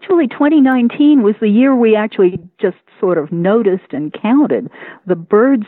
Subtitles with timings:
[0.00, 4.70] actually 2019 was the year we actually just sort of noticed and counted.
[5.06, 5.66] The birds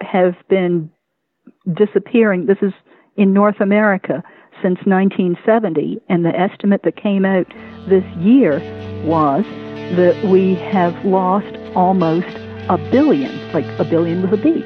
[0.00, 0.88] have been
[1.72, 2.46] disappearing.
[2.46, 2.72] This is
[3.16, 4.22] in North America
[4.62, 7.48] since 1970, and the estimate that came out
[7.88, 8.60] this year
[9.04, 9.44] was
[9.96, 12.28] that we have lost almost
[12.68, 14.62] a billion, like a billion with a B.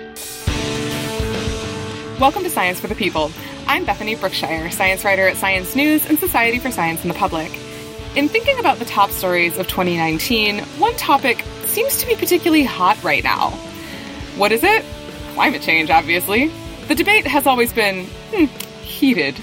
[2.20, 3.30] Welcome to Science for the People.
[3.66, 7.50] I'm Bethany Brookshire, science writer at Science News and Society for Science and the Public.
[8.16, 13.02] In thinking about the top stories of 2019, one topic seems to be particularly hot
[13.04, 13.50] right now.
[14.36, 14.84] What is it?
[15.34, 16.50] Climate change, obviously.
[16.88, 18.46] The debate has always been hmm,
[18.82, 19.36] heated.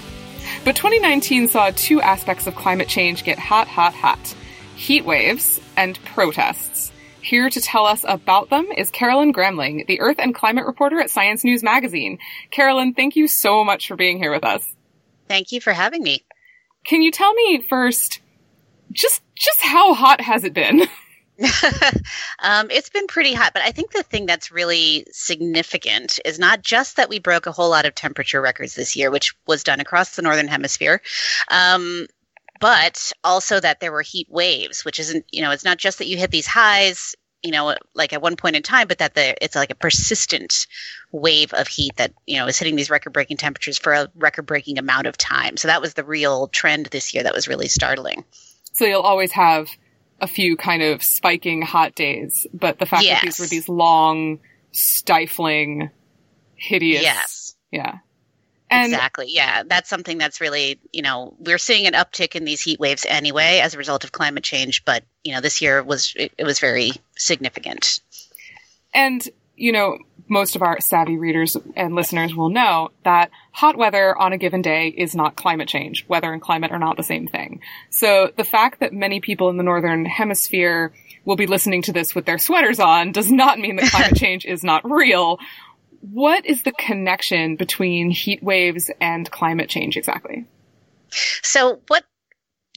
[0.64, 4.34] But 2019 saw two aspects of climate change get hot, hot, hot
[4.76, 6.92] heat waves and protests.
[7.22, 11.10] Here to tell us about them is Carolyn Gramling, the Earth and Climate reporter at
[11.10, 12.18] Science News Magazine.
[12.50, 14.64] Carolyn, thank you so much for being here with us.
[15.26, 16.24] Thank you for having me.
[16.84, 18.20] Can you tell me first,
[18.96, 20.82] just just how hot has it been?
[22.42, 26.62] um, it's been pretty hot, but I think the thing that's really significant is not
[26.62, 29.80] just that we broke a whole lot of temperature records this year, which was done
[29.80, 31.02] across the northern hemisphere,
[31.50, 32.06] um,
[32.58, 36.06] but also that there were heat waves, which isn't, you know, it's not just that
[36.06, 39.42] you hit these highs, you know, like at one point in time, but that the,
[39.44, 40.66] it's like a persistent
[41.12, 44.46] wave of heat that, you know, is hitting these record breaking temperatures for a record
[44.46, 45.58] breaking amount of time.
[45.58, 48.24] So that was the real trend this year that was really startling.
[48.76, 49.70] So you'll always have
[50.20, 53.20] a few kind of spiking hot days, but the fact yes.
[53.20, 54.38] that these were these long,
[54.72, 55.90] stifling,
[56.54, 57.02] hideous.
[57.02, 57.56] Yes.
[57.70, 57.98] Yeah.
[58.70, 59.28] And exactly.
[59.30, 59.62] Yeah.
[59.66, 63.60] That's something that's really, you know, we're seeing an uptick in these heat waves anyway
[63.62, 66.60] as a result of climate change, but, you know, this year was, it, it was
[66.60, 68.00] very significant.
[68.92, 74.16] And, you know, most of our savvy readers and listeners will know that hot weather
[74.16, 76.04] on a given day is not climate change.
[76.08, 77.60] Weather and climate are not the same thing.
[77.90, 80.92] So the fact that many people in the northern hemisphere
[81.24, 84.44] will be listening to this with their sweaters on does not mean that climate change
[84.44, 85.38] is not real.
[86.00, 90.46] What is the connection between heat waves and climate change exactly?
[91.42, 92.04] So what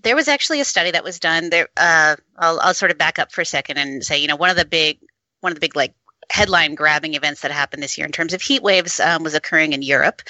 [0.04, 3.20] there was actually a study that was done there uh, I'll, I'll sort of back
[3.20, 5.00] up for a second and say you know one of the big
[5.42, 5.94] one of the big like
[6.30, 9.74] headline grabbing events that happened this year in terms of heat waves um, was occurring
[9.74, 10.22] in Europe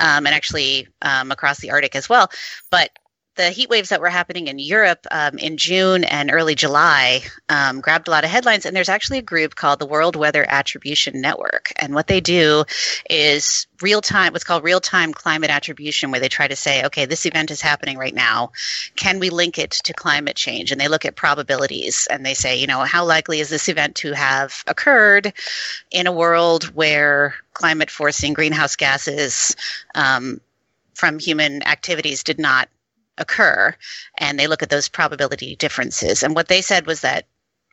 [0.00, 2.30] um, and actually um, across the Arctic as well.
[2.70, 2.90] But
[3.36, 7.80] the heat waves that were happening in Europe um, in June and early July um,
[7.80, 8.66] grabbed a lot of headlines.
[8.66, 11.72] And there's actually a group called the World Weather Attribution Network.
[11.76, 12.64] And what they do
[13.08, 17.04] is real time, what's called real time climate attribution, where they try to say, okay,
[17.04, 18.52] this event is happening right now.
[18.96, 20.72] Can we link it to climate change?
[20.72, 23.96] And they look at probabilities and they say, you know, how likely is this event
[23.96, 25.32] to have occurred
[25.90, 29.56] in a world where climate forcing greenhouse gases
[29.94, 30.40] um,
[30.94, 32.68] from human activities did not
[33.18, 33.74] occur
[34.18, 37.26] and they look at those probability differences and what they said was that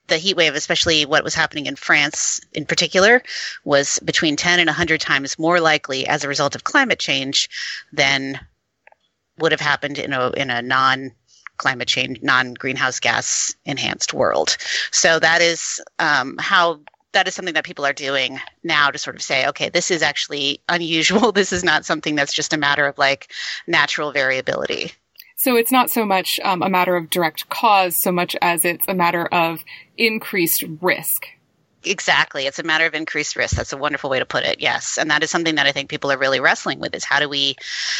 [0.07, 3.21] the heat wave especially what was happening in France in particular
[3.63, 7.49] was between 10 and 100 times more likely as a result of climate change
[7.91, 8.39] than
[9.39, 11.11] would have happened in a in a non
[11.57, 14.57] climate change non greenhouse gas enhanced world
[14.91, 16.79] so that is um, how
[17.13, 20.01] that is something that people are doing now to sort of say, okay, this is
[20.01, 21.31] actually unusual.
[21.43, 23.31] This is not something that's just a matter of like
[23.67, 24.91] natural variability.
[25.43, 28.85] So it's not so much um, a matter of direct cause so much as it's
[28.87, 29.61] a matter of
[29.97, 31.25] increased risk.
[31.83, 32.45] Exactly.
[32.45, 33.57] It's a matter of increased risk.
[33.57, 34.61] That's a wonderful way to put it.
[34.61, 34.97] Yes.
[34.97, 37.27] And that is something that I think people are really wrestling with is how do
[37.27, 37.57] we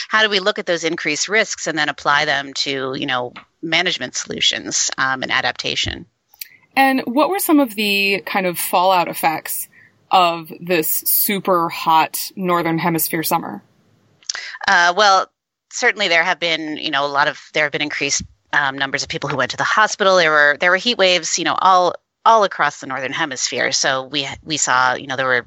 [0.08, 3.34] how do we look at those increased risks and then apply them to, you know,
[3.62, 6.06] management solutions um, and adaptation.
[6.78, 9.68] And what were some of the kind of fallout effects
[10.10, 13.64] of this super hot northern hemisphere summer?
[14.66, 15.28] Uh, well,
[15.74, 18.22] certainly there have been, you know, a lot of there have been increased
[18.54, 20.18] um, numbers of people who went to the hospital.
[20.18, 21.96] There were there were heat waves, you know, all
[22.26, 23.72] all across the northern hemisphere.
[23.72, 25.46] So we we saw, you know, there were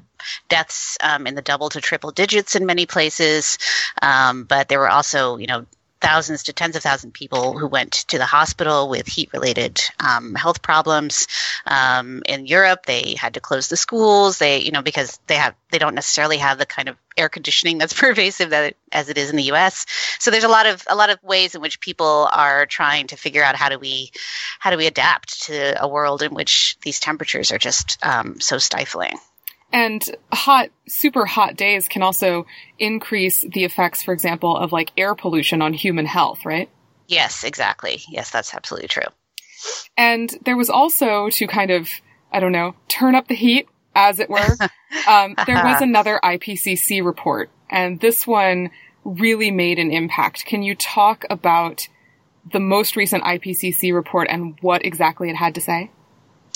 [0.49, 3.57] deaths um, in the double to triple digits in many places,
[4.01, 5.65] um, but there were also, you know,
[6.01, 9.81] thousands to tens of thousands of people who went to the hospital with heat related
[9.99, 11.27] um, health problems.
[11.65, 14.37] Um, in Europe, they had to close the schools.
[14.37, 17.77] They, you know, because they have they don't necessarily have the kind of air conditioning
[17.77, 19.85] that's pervasive that as it is in the U.S.
[20.19, 23.17] So there's a lot of a lot of ways in which people are trying to
[23.17, 24.11] figure out how do we
[24.59, 28.57] how do we adapt to a world in which these temperatures are just um, so
[28.57, 29.17] stifling.
[29.71, 32.45] And hot, super hot days can also
[32.79, 36.69] increase the effects, for example, of like air pollution on human health, right?
[37.07, 38.01] Yes, exactly.
[38.09, 39.07] Yes, that's absolutely true.
[39.97, 41.89] And there was also to kind of,
[42.31, 44.37] I don't know, turn up the heat, as it were.
[45.07, 48.69] um, there was another IPCC report, and this one
[49.03, 50.45] really made an impact.
[50.45, 51.87] Can you talk about
[52.51, 55.89] the most recent IPCC report and what exactly it had to say?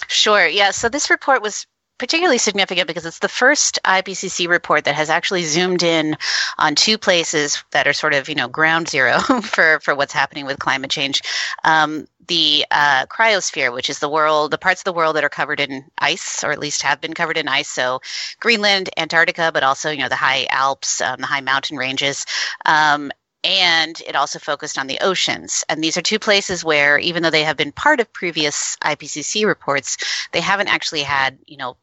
[0.08, 0.46] Sure.
[0.46, 0.72] Yeah.
[0.72, 1.66] So this report was
[2.02, 6.18] particularly significant because it's the first IPCC report that has actually zoomed in
[6.58, 10.48] on two places that are sort of, you know, ground zero for, for what's happening
[10.48, 11.22] with climate change.
[11.64, 15.30] Um, the uh, cryosphere, which is the world, the parts of the world that are
[15.30, 17.70] covered in ice, or at least have been covered in ice.
[17.70, 18.02] So
[18.40, 22.26] Greenland, Antarctica, but also, you know, the high Alps, um, the high mountain ranges.
[22.66, 23.12] Um,
[23.44, 25.64] and it also focused on the oceans.
[25.70, 29.46] And these are two places where, even though they have been part of previous IPCC
[29.46, 29.98] reports,
[30.32, 31.78] they haven't actually had, you know,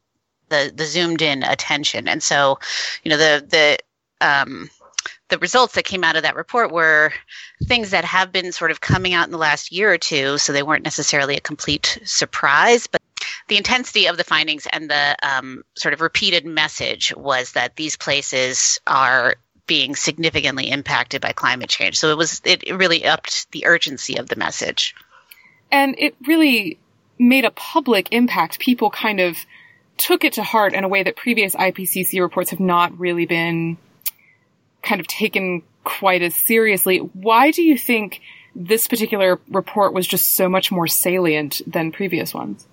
[0.49, 2.07] the the zoomed in attention.
[2.07, 2.59] And so,
[3.03, 3.77] you know, the the
[4.25, 4.69] um,
[5.29, 7.13] the results that came out of that report were
[7.65, 10.51] things that have been sort of coming out in the last year or two, so
[10.51, 13.01] they weren't necessarily a complete surprise, but
[13.47, 17.97] the intensity of the findings and the um, sort of repeated message was that these
[17.97, 19.35] places are
[19.67, 21.99] being significantly impacted by climate change.
[21.99, 24.95] So it was it really upped the urgency of the message.
[25.71, 26.79] And it really
[27.19, 28.59] made a public impact.
[28.59, 29.37] People kind of
[29.99, 33.77] took it to heart in a way that previous IPCC reports have not really been
[34.81, 36.97] kind of taken quite as seriously.
[36.97, 38.21] Why do you think
[38.55, 42.65] this particular report was just so much more salient than previous ones?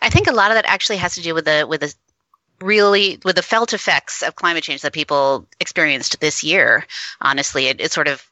[0.00, 1.94] I think a lot of that actually has to do with the with the
[2.60, 6.86] really with the felt effects of climate change that people experienced this year.
[7.20, 8.24] Honestly, it, it sort of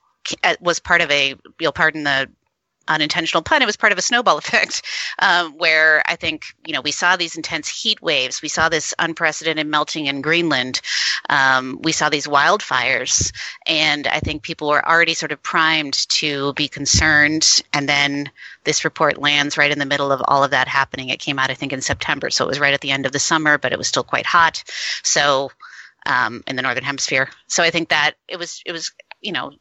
[0.61, 2.29] was part of a you'll pardon the
[2.91, 4.83] unintentional pun, it was part of a snowball effect
[5.19, 8.43] um, where I think, you know, we saw these intense heat waves.
[8.43, 10.81] We saw this unprecedented melting in Greenland.
[11.29, 13.33] Um, we saw these wildfires.
[13.67, 17.63] And I think people were already sort of primed to be concerned.
[17.73, 18.31] And then
[18.65, 21.09] this report lands right in the middle of all of that happening.
[21.09, 22.31] It came out, I think, in September.
[22.31, 24.27] So it was right at the end of the summer, but it was still quite
[24.27, 24.63] hot.
[25.03, 25.51] So,
[26.07, 27.29] um, in the northern hemisphere.
[27.47, 29.53] So I think that it was, it was, you know,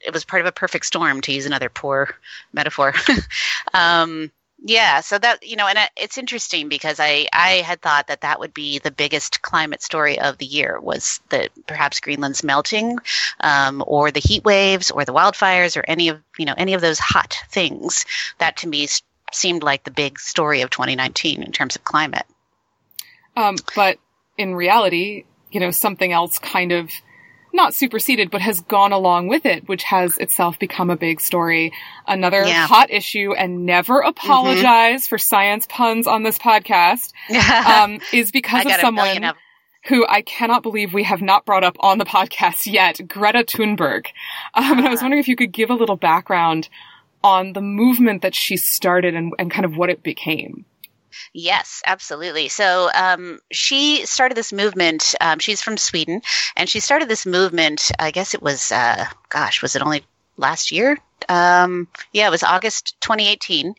[0.00, 2.14] it was part of a perfect storm to use another poor
[2.52, 2.94] metaphor.
[3.74, 4.30] um,
[4.60, 8.40] yeah, so that you know, and it's interesting because I I had thought that that
[8.40, 12.98] would be the biggest climate story of the year was that perhaps Greenland's melting,
[13.38, 16.80] um, or the heat waves, or the wildfires, or any of you know any of
[16.80, 18.04] those hot things.
[18.38, 18.88] That to me
[19.32, 22.26] seemed like the big story of 2019 in terms of climate.
[23.36, 23.98] Um, but
[24.36, 26.90] in reality, you know, something else kind of
[27.52, 31.72] not superseded, but has gone along with it, which has itself become a big story.
[32.06, 32.66] Another yeah.
[32.66, 34.08] hot issue, and never mm-hmm.
[34.08, 35.08] apologize mm-hmm.
[35.08, 37.12] for science puns on this podcast,
[37.66, 39.36] um, is because of someone of-
[39.86, 44.06] who I cannot believe we have not brought up on the podcast yet, Greta Thunberg.
[44.54, 45.04] Um, and I was ah.
[45.04, 46.68] wondering if you could give a little background
[47.22, 50.64] on the movement that she started and, and kind of what it became.
[51.32, 52.48] Yes, absolutely.
[52.48, 55.14] So um, she started this movement.
[55.20, 56.22] Um, she's from Sweden,
[56.56, 57.92] and she started this movement.
[57.98, 60.04] I guess it was, uh, gosh, was it only
[60.36, 60.98] last year?
[61.28, 63.74] Um, yeah, it was August 2018,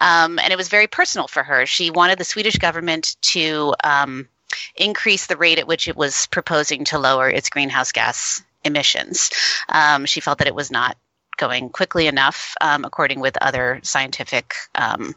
[0.00, 1.66] um, and it was very personal for her.
[1.66, 4.28] She wanted the Swedish government to um,
[4.76, 9.30] increase the rate at which it was proposing to lower its greenhouse gas emissions.
[9.68, 10.96] Um, she felt that it was not
[11.36, 15.14] going quickly enough, um, according with other scientific um,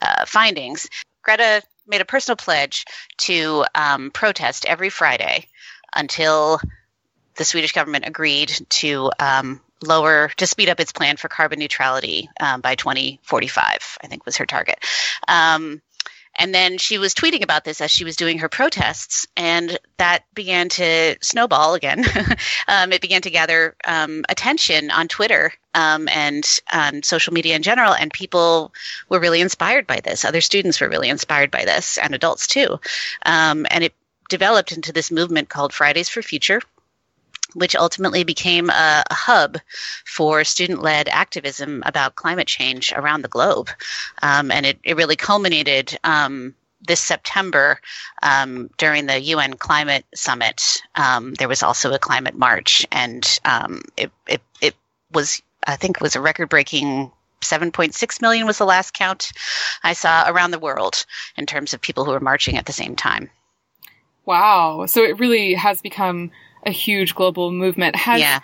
[0.00, 0.88] uh, findings.
[1.22, 2.84] Greta made a personal pledge
[3.18, 5.46] to um, protest every Friday
[5.94, 6.60] until
[7.36, 12.28] the Swedish government agreed to um, lower to speed up its plan for carbon neutrality
[12.40, 13.98] um, by 2045.
[14.02, 14.78] I think was her target.
[16.38, 19.78] Um, and then she was tweeting about this as she was doing her protests, and
[19.96, 22.04] that began to snowball again.
[22.68, 27.62] um, it began to gather um, attention on Twitter um, and on social media in
[27.62, 28.72] general, and people
[29.08, 30.24] were really inspired by this.
[30.24, 32.78] Other students were really inspired by this, and adults too.
[33.24, 33.94] Um, and it
[34.28, 36.60] developed into this movement called Fridays for Future,
[37.54, 39.58] which ultimately became a, hub
[40.04, 43.70] for student led activism about climate change around the globe.
[44.22, 46.54] Um, and it, it really culminated um,
[46.86, 47.80] this September
[48.22, 50.82] um, during the UN Climate Summit.
[50.94, 54.74] Um, there was also a climate march, and um, it, it, it
[55.12, 59.30] was, I think, was a record breaking 7.6 million was the last count
[59.82, 61.04] I saw around the world
[61.36, 63.30] in terms of people who were marching at the same time.
[64.24, 64.86] Wow.
[64.86, 66.30] So it really has become
[66.66, 67.96] a huge global movement.
[67.96, 68.40] Has yeah.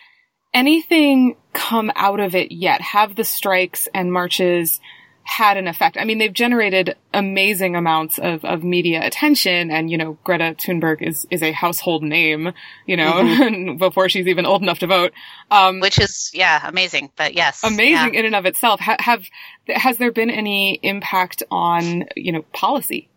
[0.54, 2.80] anything come out of it yet?
[2.80, 4.80] Have the strikes and marches
[5.22, 5.96] had an effect?
[5.98, 11.02] I mean, they've generated amazing amounts of, of media attention and, you know, Greta Thunberg
[11.02, 12.52] is, is a household name,
[12.86, 13.76] you know, mm-hmm.
[13.78, 15.12] before she's even old enough to vote.
[15.50, 17.62] Um, Which is, yeah, amazing, but yes.
[17.62, 18.20] Amazing yeah.
[18.20, 18.80] in and of itself.
[18.80, 19.24] Ha- have,
[19.68, 23.09] has there been any impact on, you know, policy?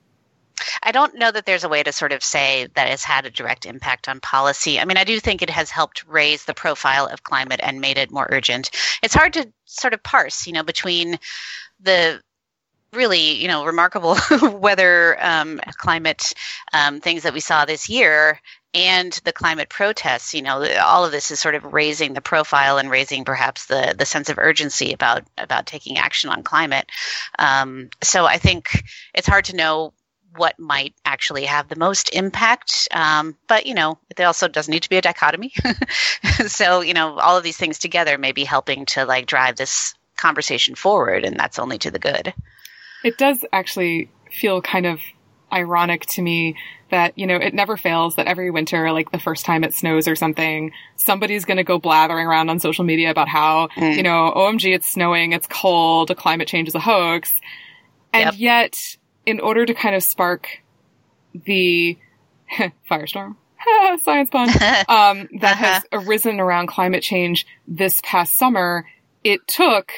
[0.81, 3.31] I don't know that there's a way to sort of say that it's had a
[3.31, 4.79] direct impact on policy.
[4.79, 7.98] I mean, I do think it has helped raise the profile of climate and made
[7.98, 8.72] it more urgent.
[9.01, 11.19] It's hard to sort of parse, you know, between
[11.79, 12.22] the
[12.91, 16.33] really, you know, remarkable weather, um, climate
[16.74, 18.39] um, things that we saw this year
[18.74, 22.77] and the climate protests you know all of this is sort of raising the profile
[22.77, 26.89] and raising perhaps the the sense of urgency about about taking action on climate
[27.38, 28.83] um, so i think
[29.13, 29.93] it's hard to know
[30.36, 34.84] what might actually have the most impact um, but you know it also doesn't need
[34.84, 35.52] to be a dichotomy
[36.48, 39.94] so you know all of these things together may be helping to like drive this
[40.18, 42.34] conversation forward and that's only to the good
[43.04, 45.00] it does actually feel kind of
[45.54, 46.56] ironic to me
[46.90, 50.08] that, you know, it never fails that every winter, like the first time it snows
[50.08, 53.96] or something, somebody's going to go blathering around on social media about how, mm.
[53.96, 57.34] you know, OMG, it's snowing, it's cold, climate change is a hoax.
[58.12, 58.34] And yep.
[58.38, 60.48] yet, in order to kind of spark
[61.34, 61.98] the
[62.89, 63.36] firestorm,
[64.01, 64.50] science pun,
[64.88, 65.53] um, that uh-huh.
[65.53, 68.86] has arisen around climate change this past summer,
[69.24, 69.92] it took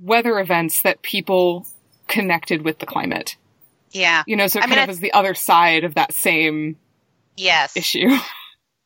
[0.00, 1.66] weather events that people
[2.08, 3.36] connected with the climate.
[3.92, 4.22] Yeah.
[4.26, 6.12] You know, so it I kind mean, of I, is the other side of that
[6.12, 6.76] same
[7.36, 8.08] yes issue.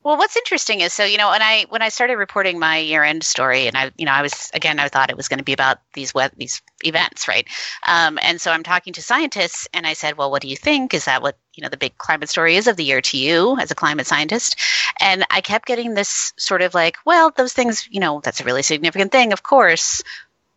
[0.05, 3.03] Well, what's interesting is so you know when I when I started reporting my year
[3.03, 5.45] end story, and I you know I was again I thought it was going to
[5.45, 7.49] be about these web, these events, right?
[7.89, 10.93] Um, and so I'm talking to scientists, and I said, well, what do you think?
[10.93, 13.57] Is that what you know the big climate story is of the year to you
[13.59, 14.57] as a climate scientist?
[15.01, 18.45] And I kept getting this sort of like, well, those things, you know, that's a
[18.45, 20.03] really significant thing, of course,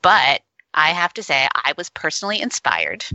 [0.02, 0.42] but
[0.74, 3.06] I have to say I was personally inspired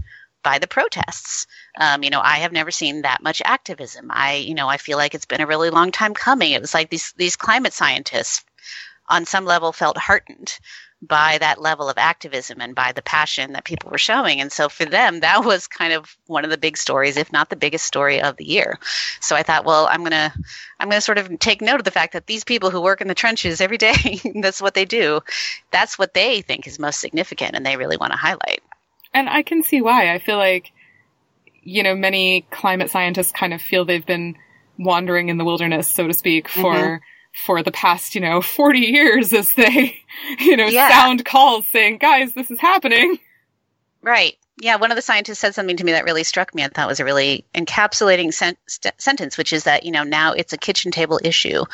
[0.42, 1.46] by the protests.
[1.78, 4.10] Um, you know, I have never seen that much activism.
[4.10, 6.52] I, you know, I feel like it's been a really long time coming.
[6.52, 8.44] It was like these these climate scientists,
[9.08, 10.58] on some level, felt heartened
[11.02, 14.40] by that level of activism and by the passion that people were showing.
[14.40, 17.50] And so for them, that was kind of one of the big stories, if not
[17.50, 18.78] the biggest story of the year.
[19.20, 20.32] So I thought, well, I'm gonna
[20.78, 23.08] I'm gonna sort of take note of the fact that these people who work in
[23.08, 25.20] the trenches every day, that's what they do.
[25.72, 28.62] That's what they think is most significant, and they really want to highlight.
[29.14, 30.12] And I can see why.
[30.12, 30.72] I feel like,
[31.62, 34.36] you know, many climate scientists kind of feel they've been
[34.78, 37.04] wandering in the wilderness, so to speak, for mm-hmm.
[37.44, 39.96] for the past, you know, 40 years as they,
[40.38, 40.88] you know, yeah.
[40.88, 43.18] sound calls saying, guys, this is happening.
[44.02, 46.62] Right yeah, one of the scientists said something to me that really struck me.
[46.62, 50.32] I thought was a really encapsulating sen- st- sentence, which is that you know now
[50.34, 51.64] it's a kitchen table issue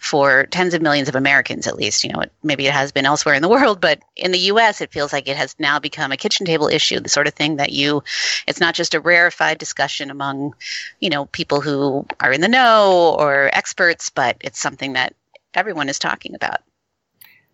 [0.00, 2.04] for tens of millions of Americans, at least.
[2.04, 4.82] You know, it, maybe it has been elsewhere in the world, but in the U.S.,
[4.82, 7.00] it feels like it has now become a kitchen table issue.
[7.00, 8.02] The sort of thing that you,
[8.46, 10.54] it's not just a rarefied discussion among,
[11.00, 15.14] you know, people who are in the know or experts, but it's something that
[15.54, 16.60] everyone is talking about.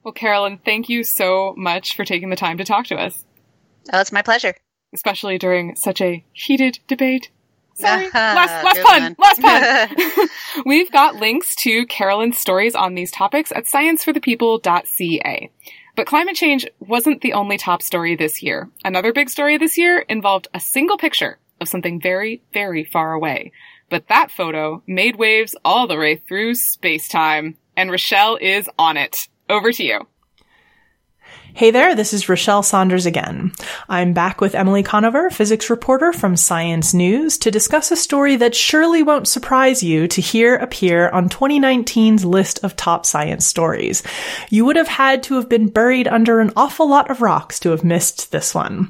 [0.03, 3.25] Well, Carolyn, thank you so much for taking the time to talk to us.
[3.93, 4.55] Oh, it's my pleasure
[4.93, 7.31] especially during such a heated debate.
[7.75, 10.29] Sorry, last, last pun, last pun.
[10.67, 15.51] We've got links to Carolyn's stories on these topics at scienceforthepeople.ca.
[15.95, 18.71] But climate change wasn't the only top story this year.
[18.85, 23.53] Another big story this year involved a single picture of something very, very far away.
[23.91, 27.57] But that photo made waves all the way through space time.
[27.77, 29.29] And Rachelle is on it.
[29.49, 30.07] Over to you.
[31.55, 33.53] Hey there, this is Rachelle Saunders again.
[33.87, 38.55] I'm back with Emily Conover, physics reporter from Science News, to discuss a story that
[38.55, 44.03] surely won't surprise you to hear appear on 2019's list of top science stories.
[44.49, 47.71] You would have had to have been buried under an awful lot of rocks to
[47.71, 48.89] have missed this one.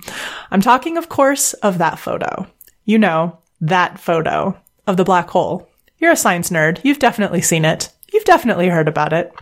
[0.53, 2.47] I'm talking, of course, of that photo.
[2.85, 5.69] You know, that photo of the black hole.
[5.99, 6.79] You're a science nerd.
[6.85, 7.91] You've definitely seen it.
[8.13, 9.33] You've definitely heard about it.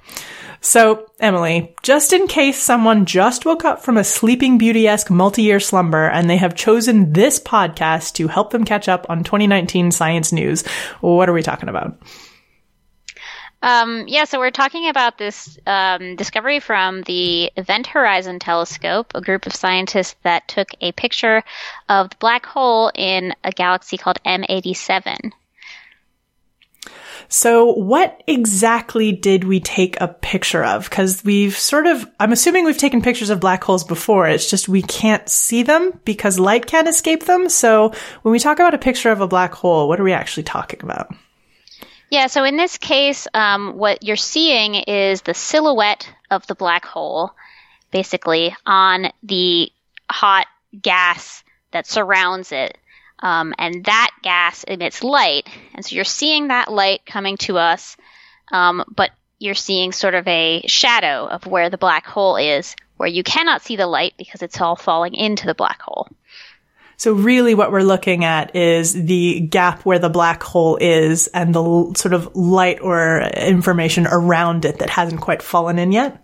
[0.63, 6.07] So, Emily, just in case someone just woke up from a Sleeping Beauty-esque multi-year slumber
[6.07, 10.67] and they have chosen this podcast to help them catch up on 2019 science news,
[11.01, 11.99] what are we talking about?
[13.63, 19.21] Um, yeah, so we're talking about this um, discovery from the Event Horizon Telescope, a
[19.21, 21.43] group of scientists that took a picture
[21.89, 25.33] of the black hole in a galaxy called M87.
[27.33, 30.91] So what exactly did we take a picture of?
[30.91, 34.27] Cause we've sort of, I'm assuming we've taken pictures of black holes before.
[34.27, 37.49] It's just we can't see them because light can't escape them.
[37.49, 40.43] So when we talk about a picture of a black hole, what are we actually
[40.43, 41.15] talking about?
[42.11, 46.85] Yeah, so in this case, um, what you're seeing is the silhouette of the black
[46.85, 47.31] hole,
[47.93, 49.71] basically, on the
[50.11, 50.49] hot
[50.83, 52.77] gas that surrounds it.
[53.23, 55.49] Um, and that gas emits light.
[55.75, 57.97] And so you're seeing that light coming to us,
[58.51, 63.09] um, but you're seeing sort of a shadow of where the black hole is, where
[63.09, 66.09] you cannot see the light because it's all falling into the black hole.
[67.01, 71.55] So really what we're looking at is the gap where the black hole is and
[71.55, 76.23] the l- sort of light or information around it that hasn't quite fallen in yet.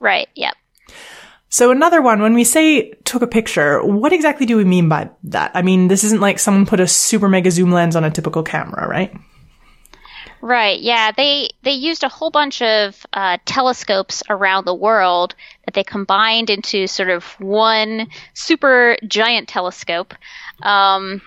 [0.00, 0.30] Right.
[0.34, 0.54] Yep.
[1.48, 5.10] So another one, when we say took a picture, what exactly do we mean by
[5.24, 5.52] that?
[5.54, 8.42] I mean, this isn't like someone put a super mega zoom lens on a typical
[8.42, 9.14] camera, right?
[10.42, 10.80] Right.
[10.80, 11.12] Yeah.
[11.12, 15.34] They they used a whole bunch of uh, telescopes around the world
[15.64, 20.14] that they combined into sort of one super giant telescope
[20.62, 21.22] um,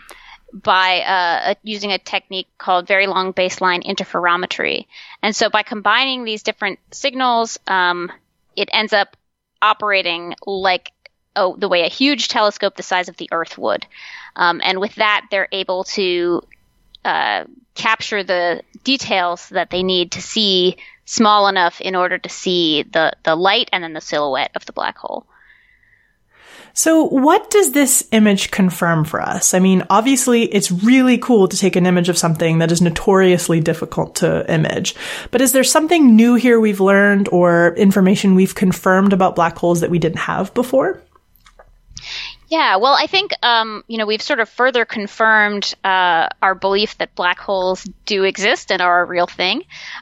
[0.54, 4.86] by uh, using a technique called very long baseline interferometry.
[5.24, 8.12] And so by combining these different signals, um,
[8.56, 9.18] it ends up
[9.62, 10.92] operating like
[11.36, 13.86] the way a huge telescope the size of the Earth would.
[14.36, 16.42] Um, and with that, they're able to
[17.06, 22.84] uh, capture the details that they need to see small enough in order to see
[22.84, 25.26] the, the light and then the silhouette of the black hole.
[26.80, 29.54] So what does this image confirm for us?
[29.54, 33.60] I mean, obviously it's really cool to take an image of something that is notoriously
[33.60, 34.96] difficult to image.
[35.30, 39.82] But is there something new here we've learned or information we've confirmed about black holes
[39.82, 41.02] that we didn't have before?
[42.50, 46.98] Yeah, well, I think um, you know we've sort of further confirmed uh, our belief
[46.98, 49.62] that black holes do exist and are a real thing.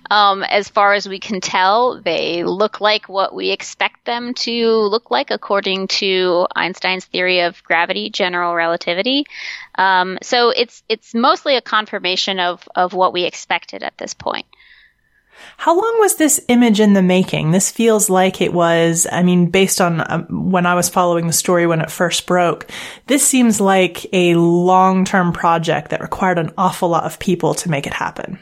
[0.09, 4.65] Um, as far as we can tell, they look like what we expect them to
[4.69, 9.25] look like according to Einstein's theory of gravity, general relativity.
[9.75, 14.45] Um, so it's it's mostly a confirmation of of what we expected at this point.
[15.59, 17.49] How long was this image in the making?
[17.49, 21.33] This feels like it was, I mean, based on um, when I was following the
[21.33, 22.67] story when it first broke,
[23.07, 27.87] this seems like a long-term project that required an awful lot of people to make
[27.87, 28.39] it happen.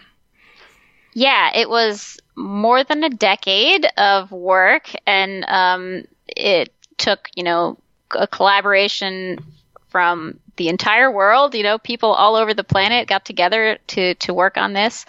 [1.13, 7.77] Yeah, it was more than a decade of work and um, it took, you know,
[8.11, 9.39] a collaboration
[9.87, 11.55] from the entire world.
[11.55, 15.05] You know, people all over the planet got together to to work on this,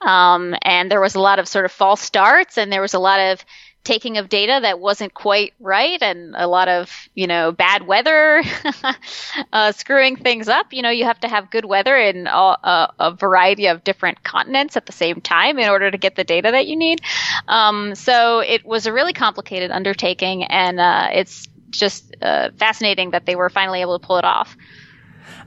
[0.00, 2.98] um, and there was a lot of sort of false starts, and there was a
[2.98, 3.44] lot of
[3.84, 8.42] taking of data that wasn't quite right and a lot of you know bad weather
[9.52, 12.88] uh, screwing things up you know you have to have good weather in all, uh,
[12.98, 16.50] a variety of different continents at the same time in order to get the data
[16.50, 17.00] that you need
[17.46, 23.26] um, so it was a really complicated undertaking and uh, it's just uh, fascinating that
[23.26, 24.56] they were finally able to pull it off.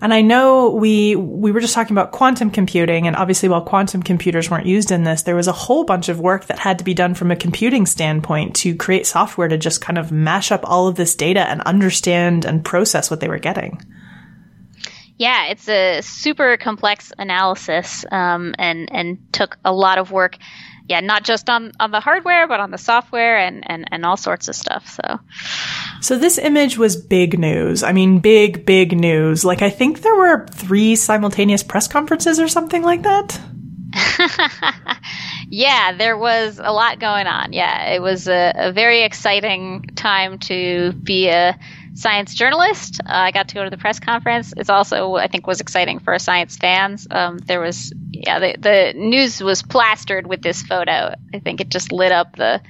[0.01, 4.01] And I know we we were just talking about quantum computing, and obviously, while quantum
[4.01, 6.83] computers weren't used in this, there was a whole bunch of work that had to
[6.83, 10.61] be done from a computing standpoint to create software to just kind of mash up
[10.63, 13.79] all of this data and understand and process what they were getting.
[15.17, 20.35] Yeah, it's a super complex analysis, um, and and took a lot of work
[20.91, 24.17] yeah, not just on, on the hardware, but on the software and, and, and all
[24.17, 24.85] sorts of stuff.
[24.89, 25.19] So,
[26.01, 27.81] so this image was big news.
[27.81, 29.45] I mean, big, big news.
[29.45, 33.39] Like, I think there were three simultaneous press conferences or something like that.
[35.49, 37.53] yeah, there was a lot going on.
[37.53, 41.57] Yeah, it was a, a very exciting time to be a
[41.93, 42.99] science journalist.
[42.99, 44.53] Uh, I got to go to the press conference.
[44.57, 47.07] It's also, I think, was exciting for science fans.
[47.09, 47.93] Um, there was,
[48.23, 51.13] yeah, the, the news was plastered with this photo.
[51.33, 52.61] I think it just lit up the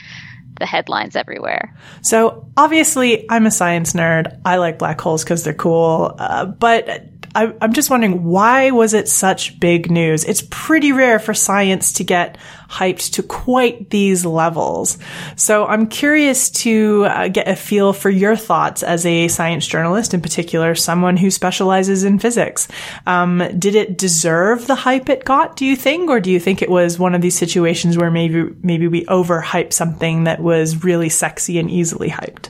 [0.59, 1.75] the headlines everywhere.
[2.01, 4.39] So obviously, I'm a science nerd.
[4.45, 6.15] I like black holes because they're cool.
[6.17, 10.23] Uh, but I, I'm just wondering why was it such big news?
[10.23, 12.37] It's pretty rare for science to get
[12.69, 14.97] hyped to quite these levels.
[15.35, 20.13] So I'm curious to uh, get a feel for your thoughts as a science journalist,
[20.13, 22.67] in particular, someone who specializes in physics.
[23.05, 25.55] Um, did it deserve the hype it got?
[25.55, 28.43] Do you think, or do you think it was one of these situations where maybe
[28.61, 32.49] maybe we overhyped something that was really sexy and easily hyped?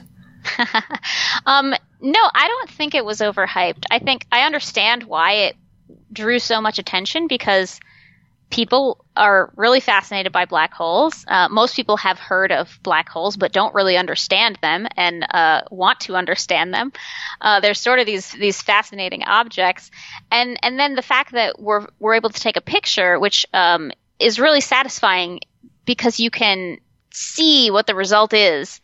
[1.46, 3.86] um, no, I don't think it was overhyped.
[3.90, 5.56] I think I understand why it
[6.12, 7.80] drew so much attention because
[8.50, 11.26] people are really fascinated by black holes.
[11.28, 15.62] Uh, most people have heard of black holes, but don't really understand them and uh,
[15.72, 16.92] want to understand them.
[17.40, 19.90] Uh, they're sort of these these fascinating objects,
[20.30, 23.92] and and then the fact that we're we're able to take a picture, which um,
[24.20, 25.40] is really satisfying
[25.86, 26.78] because you can
[27.12, 28.82] see what the result is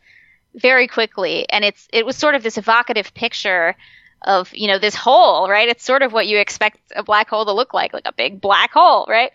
[0.58, 3.76] very quickly, and it's it was sort of this evocative picture
[4.24, 5.70] of you know this hole right?
[5.70, 8.42] It's sort of what you expect a black hole to look like like a big
[8.42, 9.32] black hole right?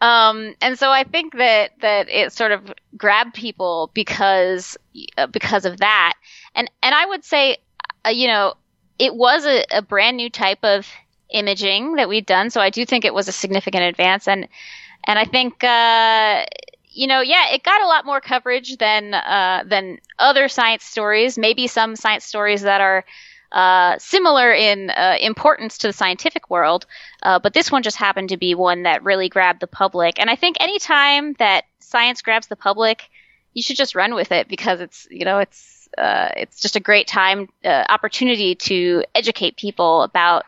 [0.00, 4.76] Um, and so i think that that it sort of grabbed people because
[5.16, 6.14] uh, because of that.
[6.54, 7.58] And and i would say
[8.06, 8.54] uh, you know
[8.98, 10.86] it was a, a brand new type of
[11.30, 12.50] imaging that we'd done.
[12.50, 14.28] So i do think it was a significant advance.
[14.28, 14.48] And
[15.04, 16.44] and i think uh,
[16.98, 21.38] you know, yeah, it got a lot more coverage than uh, than other science stories.
[21.38, 23.04] Maybe some science stories that are
[23.52, 26.86] uh, similar in uh, importance to the scientific world,
[27.22, 30.18] uh, but this one just happened to be one that really grabbed the public.
[30.18, 33.08] And I think any time that science grabs the public,
[33.54, 36.80] you should just run with it because it's you know it's uh, it's just a
[36.80, 40.46] great time uh, opportunity to educate people about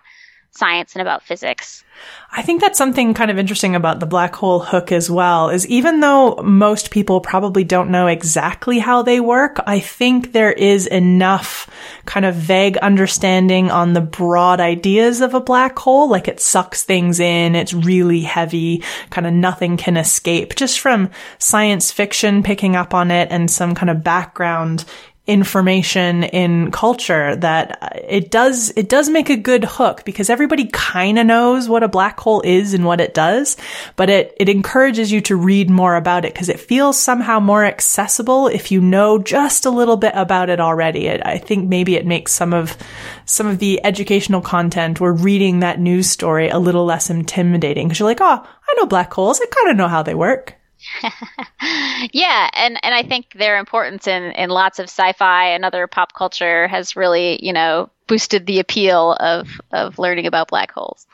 [0.52, 1.84] science and about physics.
[2.32, 5.66] I think that's something kind of interesting about the black hole hook as well is
[5.66, 10.86] even though most people probably don't know exactly how they work, I think there is
[10.86, 11.68] enough
[12.06, 16.08] kind of vague understanding on the broad ideas of a black hole.
[16.08, 17.54] Like it sucks things in.
[17.54, 18.82] It's really heavy.
[19.10, 23.74] Kind of nothing can escape just from science fiction picking up on it and some
[23.74, 24.84] kind of background
[25.30, 31.18] information in culture that it does it does make a good hook because everybody kind
[31.18, 33.56] of knows what a black hole is and what it does
[33.94, 37.64] but it it encourages you to read more about it because it feels somehow more
[37.64, 41.06] accessible if you know just a little bit about it already.
[41.06, 42.76] It, I think maybe it makes some of
[43.24, 48.00] some of the educational content or reading that news story a little less intimidating because
[48.00, 49.40] you're like oh I know black holes.
[49.40, 50.59] I kind of know how they work
[52.12, 56.14] yeah, and and I think their importance in in lots of sci-fi and other pop
[56.14, 61.06] culture has really, you know, boosted the appeal of of learning about black holes.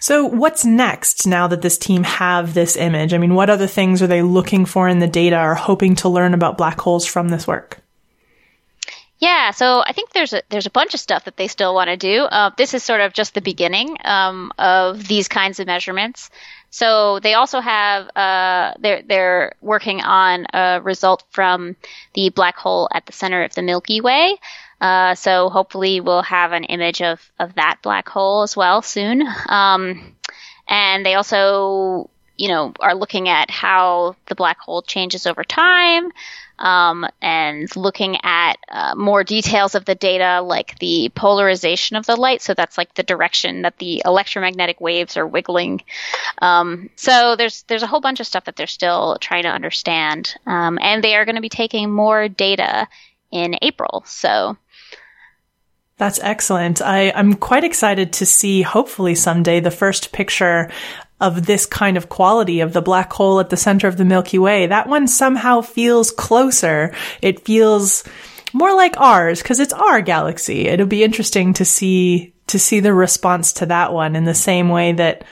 [0.00, 3.12] So what's next now that this team have this image?
[3.12, 6.08] I mean, what other things are they looking for in the data or hoping to
[6.08, 7.80] learn about black holes from this work?
[9.18, 11.88] Yeah, so I think there's a there's a bunch of stuff that they still want
[11.88, 12.22] to do.
[12.22, 16.30] Uh, this is sort of just the beginning um, of these kinds of measurements.
[16.70, 21.76] So they also have uh, they're they're working on a result from
[22.14, 24.36] the black hole at the center of the Milky Way.
[24.80, 29.26] Uh, so hopefully we'll have an image of of that black hole as well soon.
[29.48, 30.14] Um,
[30.68, 36.10] and they also you know are looking at how the black hole changes over time
[36.58, 42.16] um, and looking at uh, more details of the data, like the polarization of the
[42.16, 42.42] light.
[42.42, 45.82] So that's like the direction that the electromagnetic waves are wiggling.
[46.40, 50.34] Um, so there's there's a whole bunch of stuff that they're still trying to understand,
[50.46, 52.88] um, and they are going to be taking more data
[53.30, 54.04] in April.
[54.06, 54.56] So.
[55.96, 56.80] That's excellent.
[56.80, 60.70] I, I'm quite excited to see, hopefully someday, the first picture
[61.20, 64.38] of this kind of quality of the black hole at the center of the Milky
[64.38, 64.66] Way.
[64.66, 66.94] That one somehow feels closer.
[67.22, 68.04] It feels
[68.52, 70.66] more like ours because it's our galaxy.
[70.68, 74.70] It'll be interesting to see to see the response to that one in the same
[74.70, 75.24] way that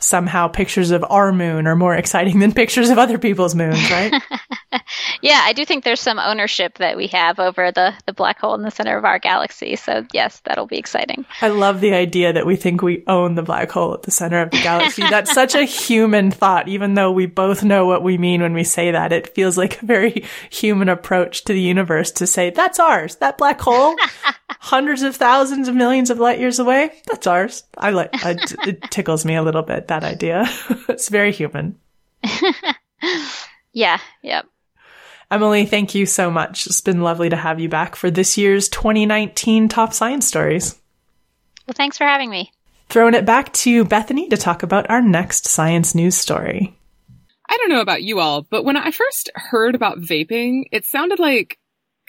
[0.00, 4.12] somehow pictures of our moon are more exciting than pictures of other people's moons, right?
[5.22, 8.54] yeah, I do think there's some ownership that we have over the, the black hole
[8.56, 9.76] in the center of our galaxy.
[9.76, 11.24] So, yes, that'll be exciting.
[11.40, 14.42] I love the idea that we think we own the black hole at the center
[14.42, 15.02] of the galaxy.
[15.02, 18.64] That's such a human thought, even though we both know what we mean when we
[18.64, 19.12] say that.
[19.12, 23.38] It feels like a very human approach to the universe to say, that's ours, that
[23.38, 23.94] black hole,
[24.50, 27.62] hundreds of thousands of millions of light years away, that's ours.
[27.78, 30.46] I like, I, it tickles me a little bit that idea.
[30.88, 31.78] it's very human.
[33.72, 34.46] yeah, yep.
[35.32, 36.66] Emily, thank you so much.
[36.66, 40.78] It's been lovely to have you back for this year's 2019 Top Science Stories.
[41.66, 42.52] Well, thanks for having me.
[42.90, 46.76] Throwing it back to Bethany to talk about our next science news story.
[47.48, 51.18] I don't know about you all, but when I first heard about vaping, it sounded
[51.18, 51.58] like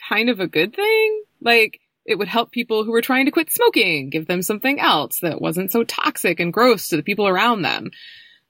[0.09, 1.23] kind of a good thing.
[1.39, 5.19] Like, it would help people who were trying to quit smoking, give them something else
[5.21, 7.91] that wasn't so toxic and gross to the people around them.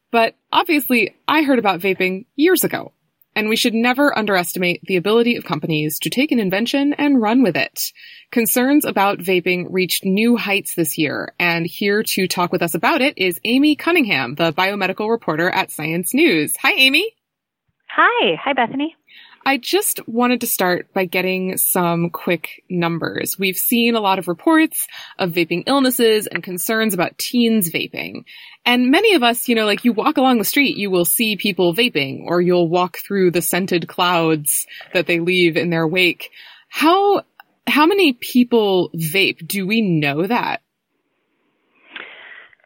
[0.09, 2.91] But obviously, I heard about vaping years ago,
[3.35, 7.43] and we should never underestimate the ability of companies to take an invention and run
[7.43, 7.91] with it.
[8.31, 13.01] Concerns about vaping reached new heights this year, and here to talk with us about
[13.01, 16.55] it is Aimee Cunningham, the biomedical reporter at Science News.
[16.57, 17.11] Hi, Aimee.
[17.89, 18.35] Hi.
[18.43, 18.95] Hi, Bethany.
[19.45, 23.37] I just wanted to start by getting some quick numbers.
[23.37, 24.87] We've seen a lot of reports
[25.19, 28.23] of vaping illnesses and concerns about teens vaping.
[28.65, 31.35] And many of us, you know, like you walk along the street, you will see
[31.35, 36.31] people vaping, or you'll walk through the scented clouds that they leave in their wake.
[36.69, 37.23] How,
[37.67, 39.45] how many people vape?
[39.45, 40.61] Do we know that?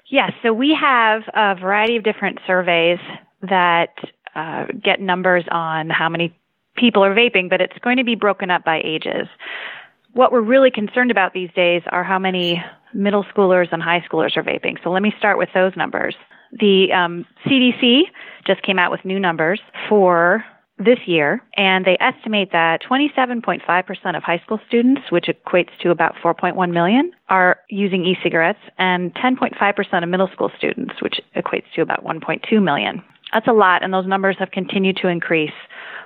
[0.09, 2.99] Yes, so we have a variety of different surveys
[3.41, 3.95] that
[4.35, 6.37] uh, get numbers on how many
[6.77, 9.27] people are vaping, but it's going to be broken up by ages.
[10.13, 12.63] What we're really concerned about these days are how many
[12.93, 14.81] middle schoolers and high schoolers are vaping.
[14.83, 16.15] So let me start with those numbers.
[16.53, 18.03] The um, CDC
[18.45, 19.59] just came out with new numbers
[19.89, 20.45] for
[20.79, 26.15] this year, and they estimate that 27.5% of high school students, which equates to about
[26.23, 31.81] 4.1 million, are using e cigarettes, and 10.5% of middle school students, which equates to
[31.81, 33.03] about 1.2 million.
[33.33, 35.51] That's a lot, and those numbers have continued to increase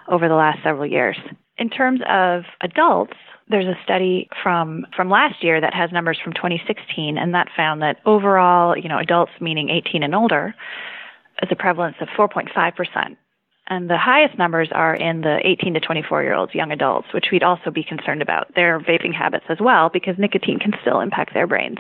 [0.08, 1.18] over the last several years.
[1.58, 3.14] In terms of adults,
[3.50, 7.82] there's a study from from last year that has numbers from 2016 and that found
[7.82, 10.56] that overall you know adults meaning 18 and older
[11.44, 13.18] is a prevalence of 4.5%
[13.68, 17.28] and the highest numbers are in the 18 to 24 year olds young adults which
[17.32, 18.54] we'd also be concerned about.
[18.56, 21.80] Their vaping habits as well because nicotine can still impact their brains.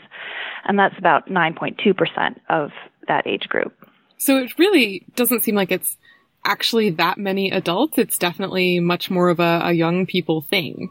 [0.66, 2.72] And that's about 9.2% of
[3.08, 3.74] that age group
[4.22, 5.98] so it really doesn't seem like it's
[6.44, 10.90] actually that many adults it's definitely much more of a, a young people thing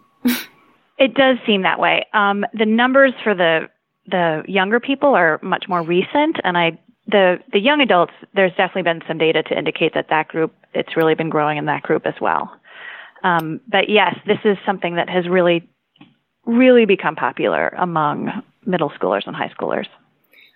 [1.01, 2.05] It does seem that way.
[2.12, 3.71] Um, the numbers for the
[4.07, 8.12] the younger people are much more recent, and I the the young adults.
[8.35, 11.64] There's definitely been some data to indicate that that group it's really been growing in
[11.64, 12.53] that group as well.
[13.25, 15.66] Um, but yes, this is something that has really
[16.45, 19.87] really become popular among middle schoolers and high schoolers.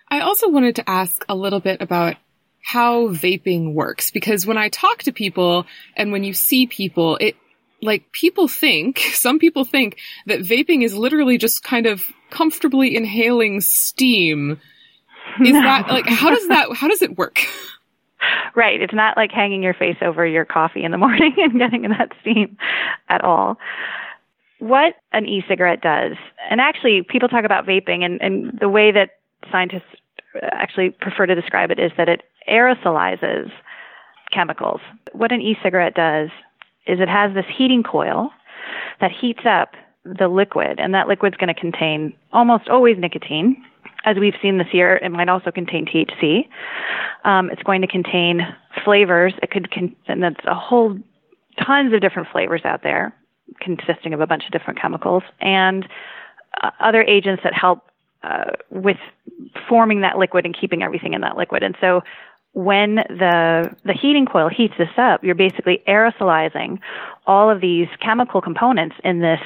[0.09, 2.17] I also wanted to ask a little bit about
[2.65, 7.35] how vaping works because when I talk to people and when you see people, it
[7.79, 12.01] like people think, some people think that vaping is literally just kind of
[12.31, 14.59] comfortably inhaling steam.
[15.41, 15.61] Is no.
[15.61, 17.39] that like how does that how does it work?
[18.55, 18.81] Right.
[18.81, 21.91] It's not like hanging your face over your coffee in the morning and getting in
[21.91, 22.57] that steam
[23.09, 23.57] at all.
[24.59, 26.13] What an e-cigarette does,
[26.49, 29.19] and actually people talk about vaping and, and the way that
[29.51, 29.89] scientists
[30.41, 33.51] actually prefer to describe it is that it aerosolizes
[34.31, 34.81] chemicals.
[35.13, 36.29] What an e-cigarette does
[36.87, 38.29] is it has this heating coil
[39.01, 43.63] that heats up the liquid, and that liquid's going to contain almost always nicotine.
[44.03, 46.47] As we've seen this year, it might also contain THC.
[47.23, 48.41] Um, it's going to contain
[48.83, 49.33] flavors.
[49.41, 50.97] It could, con- and that's a whole
[51.65, 53.15] tons of different flavors out there,
[53.59, 55.87] consisting of a bunch of different chemicals and
[56.61, 57.89] uh, other agents that help
[58.23, 58.97] uh, with
[59.67, 61.63] forming that liquid and keeping everything in that liquid.
[61.63, 62.01] And so
[62.55, 66.79] when the the heating coil heats this up, you're basically aerosolizing
[67.27, 69.41] all of these chemical components in this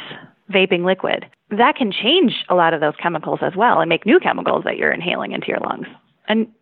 [0.54, 1.26] vaping liquid.
[1.50, 4.78] That can change a lot of those chemicals as well and make new chemicals that
[4.78, 5.88] you're inhaling into your lungs.
[6.28, 6.54] And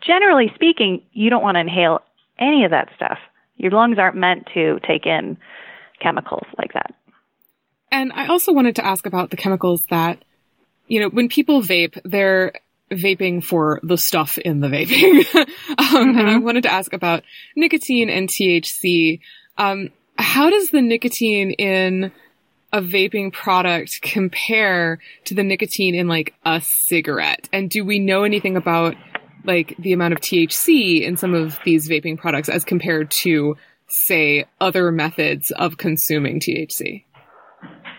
[0.00, 2.00] generally speaking, you don't want to inhale
[2.36, 3.18] any of that stuff.
[3.56, 5.38] Your lungs aren't meant to take in
[6.02, 6.94] chemicals like that.
[7.92, 10.24] And I also wanted to ask about the chemicals that,
[10.88, 12.54] you know, when people vape, they're
[12.90, 15.24] vaping for the stuff in the vaping.
[15.36, 15.96] um, mm-hmm.
[15.96, 16.44] And I mm-hmm.
[16.44, 19.20] wanted to ask about nicotine and THC.
[19.58, 22.12] Um, how does the nicotine in
[22.72, 27.48] a vaping product compare to the nicotine in like a cigarette?
[27.52, 28.94] And do we know anything about
[29.44, 33.56] like the amount of THC in some of these vaping products as compared to
[33.88, 37.04] say other methods of consuming THC?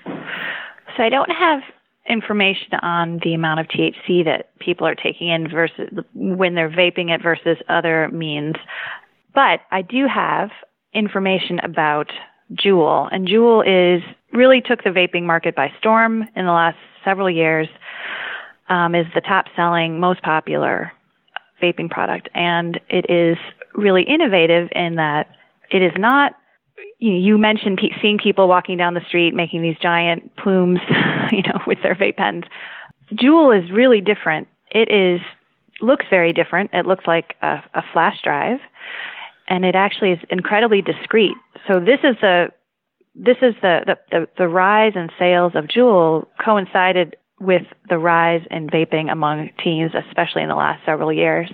[0.05, 1.61] So I don't have
[2.07, 7.13] information on the amount of THC that people are taking in versus when they're vaping
[7.13, 8.55] it versus other means.
[9.33, 10.49] But I do have
[10.93, 12.11] information about
[12.53, 14.01] Juul, and Juul is
[14.33, 17.67] really took the vaping market by storm in the last several years.
[18.69, 20.91] Um, is the top selling, most popular
[21.63, 23.37] vaping product, and it is
[23.75, 25.27] really innovative in that
[25.71, 26.33] it is not
[26.99, 30.79] you, mentioned seeing people walking down the street making these giant plumes,
[31.31, 32.43] you know, with their vape pens.
[33.13, 34.47] Juul is really different.
[34.71, 35.21] It is
[35.81, 36.71] looks very different.
[36.73, 38.59] It looks like a, a flash drive,
[39.47, 41.35] and it actually is incredibly discreet.
[41.67, 42.49] So this is the
[43.15, 48.41] this is the, the, the, the rise in sales of Juul coincided with the rise
[48.51, 51.51] in vaping among teens, especially in the last several years.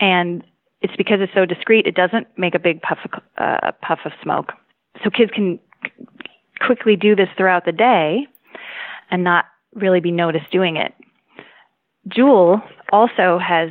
[0.00, 0.42] And
[0.86, 1.86] it's because it's so discreet.
[1.86, 4.52] It doesn't make a big puff of, uh, puff of smoke.
[5.02, 5.58] So kids can
[6.60, 8.28] quickly do this throughout the day
[9.10, 10.94] and not really be noticed doing it.
[12.08, 13.70] Juul also has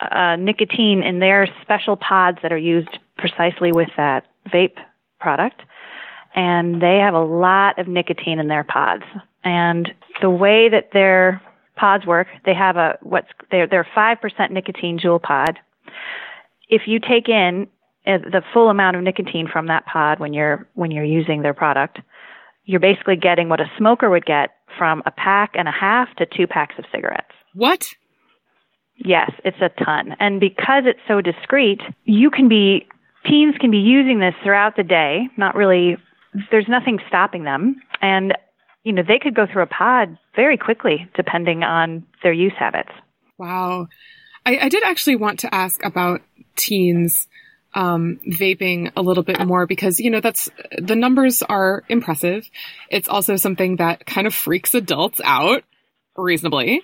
[0.00, 4.78] uh, nicotine in their special pods that are used precisely with that vape
[5.20, 5.60] product.
[6.34, 9.04] And they have a lot of nicotine in their pods.
[9.44, 11.42] And the way that their
[11.76, 15.58] pods work, they have a what's they're they're five percent nicotine Juul pod,
[16.68, 17.66] if you take in
[18.06, 21.54] uh, the full amount of nicotine from that pod when you're when you're using their
[21.54, 22.00] product,
[22.64, 26.26] you're basically getting what a smoker would get from a pack and a half to
[26.26, 27.34] two packs of cigarettes.
[27.54, 27.94] What?
[28.96, 30.14] Yes, it's a ton.
[30.20, 32.86] And because it's so discreet, you can be
[33.26, 35.96] teens can be using this throughout the day, not really
[36.50, 37.76] there's nothing stopping them.
[38.00, 38.34] And
[38.82, 42.90] you know, they could go through a pod very quickly depending on their use habits.
[43.38, 43.88] Wow.
[44.46, 46.22] I, I did actually want to ask about
[46.56, 47.26] teens
[47.74, 52.48] um, vaping a little bit more because you know that's the numbers are impressive.
[52.90, 55.64] It's also something that kind of freaks adults out
[56.16, 56.82] reasonably.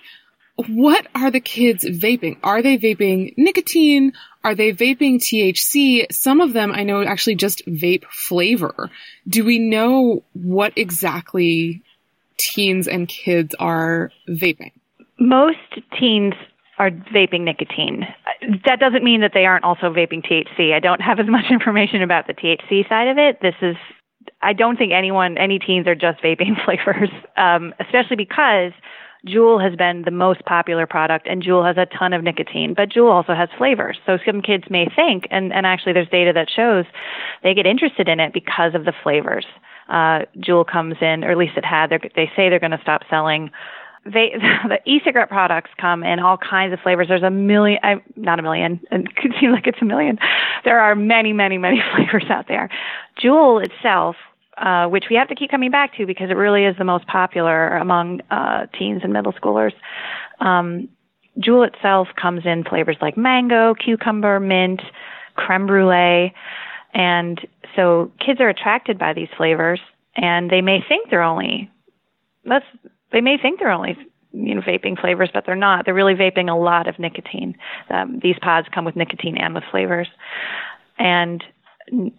[0.67, 2.37] what are the kids vaping?
[2.43, 4.13] Are they vaping nicotine?
[4.43, 6.11] Are they vaping THC?
[6.11, 8.89] Some of them I know actually just vape flavor.
[9.27, 11.81] Do we know what exactly
[12.37, 14.71] teens and kids are vaping?
[15.17, 15.57] Most
[15.97, 16.33] teens
[16.77, 18.07] are vaping nicotine.
[18.65, 20.73] That doesn't mean that they aren't also vaping THC.
[20.73, 23.39] I don't have as much information about the THC side of it.
[23.41, 23.75] This is,
[24.41, 28.71] I don't think anyone, any teens are just vaping flavors, um, especially because
[29.27, 32.89] Juul has been the most popular product, and Juul has a ton of nicotine, but
[32.89, 33.99] Juul also has flavors.
[34.05, 36.85] So some kids may think, and, and actually there's data that shows
[37.43, 39.45] they get interested in it because of the flavors.
[39.89, 41.91] Uh, Juul comes in, or at least it had.
[42.15, 43.51] They say they're going to stop selling.
[44.05, 44.33] They,
[44.67, 47.07] the e-cigarette products come in all kinds of flavors.
[47.07, 47.79] There's a million,
[48.15, 50.17] not a million, it could seem like it's a million.
[50.63, 52.69] There are many, many, many flavors out there.
[53.21, 54.15] Juul itself
[54.57, 57.07] uh, which we have to keep coming back to because it really is the most
[57.07, 59.73] popular among uh, teens and middle schoolers.
[60.39, 60.87] Um,
[61.39, 64.81] Juul itself comes in flavors like mango, cucumber, mint,
[65.35, 66.33] creme brulee,
[66.93, 67.39] and
[67.75, 69.79] so kids are attracted by these flavors,
[70.15, 71.71] and they may think they're only
[72.43, 72.65] that's
[73.11, 73.97] they may think they're only
[74.33, 75.85] you know vaping flavors, but they're not.
[75.85, 77.55] They're really vaping a lot of nicotine.
[77.89, 80.07] Um, these pods come with nicotine and with flavors,
[80.97, 81.43] and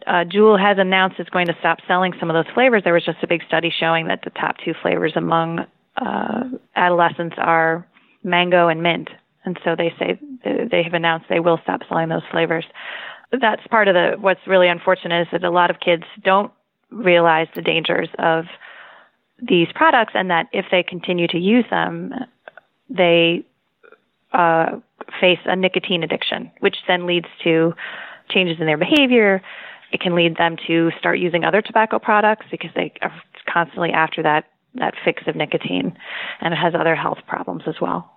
[0.06, 2.82] uh, Juul has announced it's going to stop selling some of those flavors.
[2.84, 5.60] There was just a big study showing that the top two flavors among
[5.96, 6.44] uh,
[6.76, 7.86] adolescents are
[8.22, 9.08] mango and mint,
[9.44, 12.64] and so they say they have announced they will stop selling those flavors.
[13.40, 16.52] That's part of the what's really unfortunate is that a lot of kids don't
[16.90, 18.44] realize the dangers of
[19.40, 22.12] these products, and that if they continue to use them,
[22.88, 23.44] they
[24.32, 24.78] uh,
[25.20, 27.74] face a nicotine addiction, which then leads to
[28.30, 29.42] changes in their behavior.
[29.92, 33.12] It can lead them to start using other tobacco products because they are
[33.52, 35.96] constantly after that that fix of nicotine,
[36.40, 38.10] and it has other health problems as well.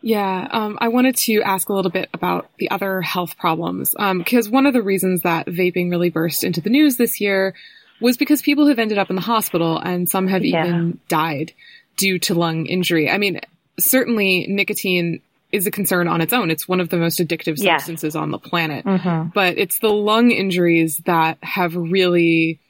[0.00, 4.46] Yeah, um, I wanted to ask a little bit about the other health problems because
[4.46, 7.54] um, one of the reasons that vaping really burst into the news this year
[8.00, 10.66] was because people have ended up in the hospital and some have yeah.
[10.66, 11.52] even died
[11.96, 13.10] due to lung injury.
[13.10, 13.40] I mean,
[13.78, 16.50] certainly nicotine is a concern on its own.
[16.50, 18.16] It's one of the most addictive substances yes.
[18.16, 18.84] on the planet.
[18.84, 19.30] Mm-hmm.
[19.34, 22.60] But it's the lung injuries that have really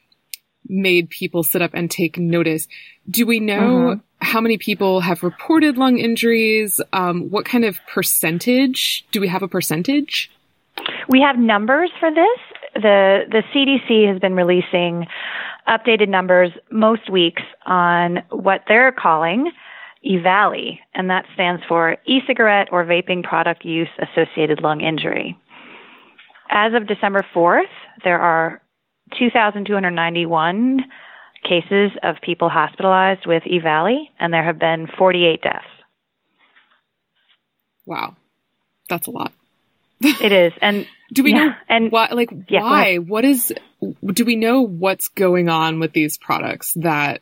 [0.69, 2.67] made people sit up and take notice.
[3.09, 3.99] Do we know mm-hmm.
[4.19, 6.79] how many people have reported lung injuries?
[6.93, 9.05] Um, what kind of percentage?
[9.11, 10.31] Do we have a percentage?
[11.09, 12.39] We have numbers for this.
[12.81, 15.07] The the CDC has been releasing
[15.67, 19.51] updated numbers most weeks on what they're calling
[20.05, 25.37] EVALI, and that stands for e-cigarette or vaping product use associated lung injury.
[26.49, 27.63] As of December 4th,
[28.03, 28.61] there are
[29.17, 30.83] 2,291
[31.43, 35.65] cases of people hospitalized with EVALI, and there have been 48 deaths.
[37.85, 38.15] Wow,
[38.89, 39.33] that's a lot.
[40.01, 42.09] It is, and do we yeah, know and why?
[42.11, 42.97] Like, yeah, why?
[42.97, 43.53] What is?
[44.05, 47.21] Do we know what's going on with these products that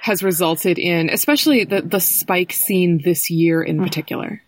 [0.00, 3.84] has resulted in, especially the, the spike seen this year in mm-hmm.
[3.84, 4.42] particular?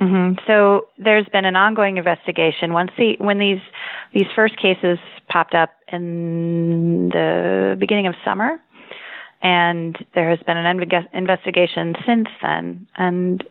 [0.00, 0.38] Mm-hmm.
[0.46, 2.72] So there's been an ongoing investigation.
[2.72, 3.60] Once the when these
[4.12, 8.60] these first cases popped up in the beginning of summer,
[9.42, 10.66] and there has been an
[11.12, 12.86] investigation since then.
[12.96, 13.44] And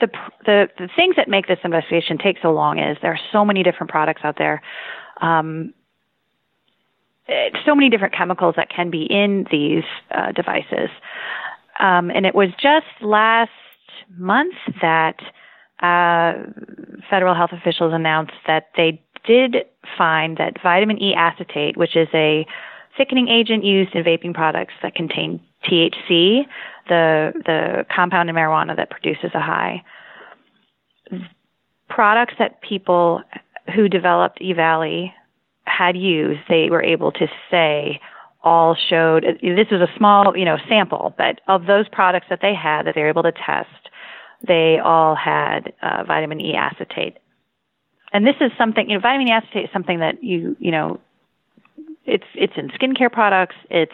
[0.00, 0.08] the,
[0.44, 3.62] the the things that make this investigation take so long is there are so many
[3.62, 4.62] different products out there.
[5.20, 5.72] Um,
[7.64, 10.90] so many different chemicals that can be in these uh, devices.
[11.80, 13.50] Um, and it was just last
[14.18, 15.16] month that
[15.80, 16.34] uh,
[17.08, 19.56] federal health officials announced that they did
[19.96, 22.46] find that vitamin E acetate, which is a
[22.96, 26.46] thickening agent used in vaping products that contain THC,
[26.88, 29.82] the the compound in marijuana that produces a high.
[31.88, 33.22] Products that people
[33.74, 35.12] who developed EVALI
[35.64, 38.00] had used, they were able to say
[38.42, 42.54] all showed this was a small, you know, sample, but of those products that they
[42.54, 43.88] had that they were able to test,
[44.46, 47.16] they all had uh, vitamin E acetate.
[48.12, 51.00] And this is something, you know, vitamin E acetate is something that you, you know,
[52.04, 53.56] it's it's in skincare products.
[53.70, 53.92] It's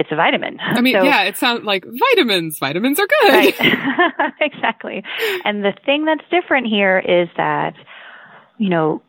[0.00, 0.56] it's a vitamin.
[0.60, 2.58] I mean, so, yeah, it sounds like vitamins.
[2.58, 3.32] Vitamins are good.
[3.32, 3.54] Right.
[4.40, 5.04] exactly.
[5.44, 7.74] And the thing that's different here is that,
[8.56, 9.02] you know,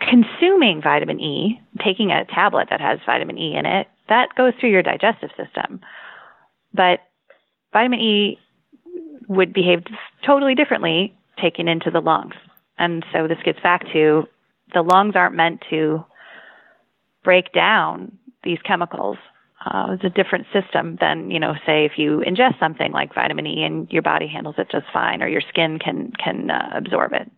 [0.00, 4.70] consuming vitamin E, taking a tablet that has vitamin E in it, that goes through
[4.70, 5.80] your digestive system.
[6.74, 6.98] But
[7.72, 8.38] vitamin E
[9.28, 9.84] would behave
[10.26, 12.34] totally differently taken into the lungs.
[12.76, 14.24] And so this gets back to
[14.74, 16.04] the lungs aren't meant to
[17.22, 19.16] break down these chemicals.
[19.70, 23.46] Uh, it's a different system than you know, say if you ingest something like vitamin
[23.46, 27.12] E and your body handles it just fine, or your skin can can uh, absorb
[27.12, 27.30] it.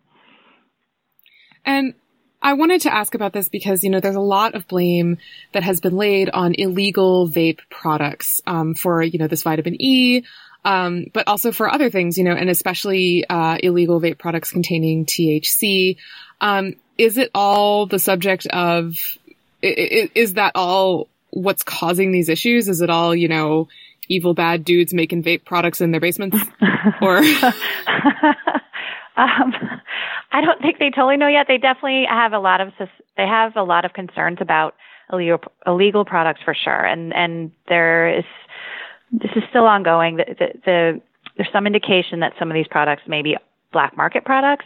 [1.65, 1.93] And
[2.41, 5.17] I wanted to ask about this because, you know, there's a lot of blame
[5.51, 10.23] that has been laid on illegal vape products um, for, you know, this vitamin E,
[10.65, 15.05] um, but also for other things, you know, and especially uh, illegal vape products containing
[15.05, 15.97] THC.
[16.39, 18.95] Um, is it all the subject of,
[19.61, 22.69] is, is that all what's causing these issues?
[22.69, 23.67] Is it all, you know,
[24.07, 26.37] evil bad dudes making vape products in their basements?
[27.01, 27.21] or.
[29.17, 29.53] Um,
[30.31, 31.45] I don't think they totally know yet.
[31.47, 32.71] They definitely have a lot of
[33.17, 34.75] they have a lot of concerns about
[35.11, 38.23] illegal illegal products for sure, and and there is
[39.11, 40.17] this is still ongoing.
[40.17, 41.01] The, the, the
[41.37, 43.35] there's some indication that some of these products may be
[43.73, 44.65] black market products.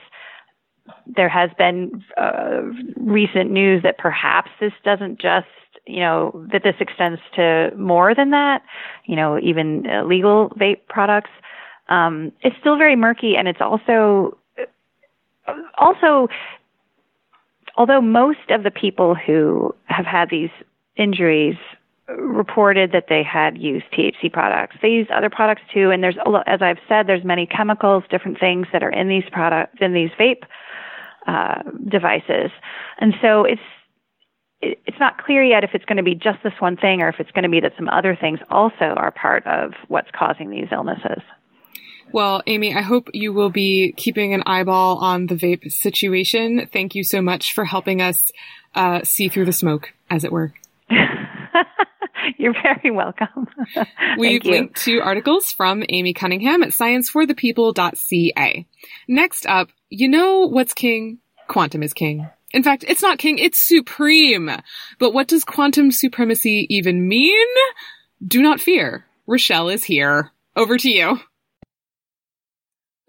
[1.07, 2.61] There has been uh,
[2.95, 5.47] recent news that perhaps this doesn't just
[5.87, 8.63] you know that this extends to more than that.
[9.05, 11.29] You know, even legal vape products
[11.89, 14.37] um, it's still very murky, and it's also
[15.77, 16.27] also
[17.77, 20.49] although most of the people who have had these
[20.95, 21.55] injuries
[22.07, 24.77] reported that they had used THC products.
[24.81, 26.17] They use other products too, and there's
[26.47, 30.11] as I've said, there's many chemicals, different things that are in these products in these
[30.19, 30.43] vape
[31.27, 32.51] uh, devices,
[32.99, 33.61] and so it's
[34.85, 37.15] it's not clear yet if it's going to be just this one thing or if
[37.19, 40.67] it's going to be that some other things also are part of what's causing these
[40.71, 41.21] illnesses.
[42.11, 46.69] Well, Aimee, I hope you will be keeping an eyeball on the vape situation.
[46.71, 48.31] Thank you so much for helping us
[48.73, 50.53] uh, see through the smoke, as it were.
[52.37, 53.47] You're very welcome.
[54.17, 58.65] We've linked to articles from Aimee Cunningham at scienceforthepeople.ca.
[59.07, 61.19] Next up, you know what's king?
[61.47, 62.27] Quantum is king.
[62.55, 64.49] In fact, it's not king, it's supreme.
[64.97, 67.47] But what does quantum supremacy even mean?
[68.25, 69.05] Do not fear.
[69.27, 70.31] Rachelle is here.
[70.55, 71.19] Over to you.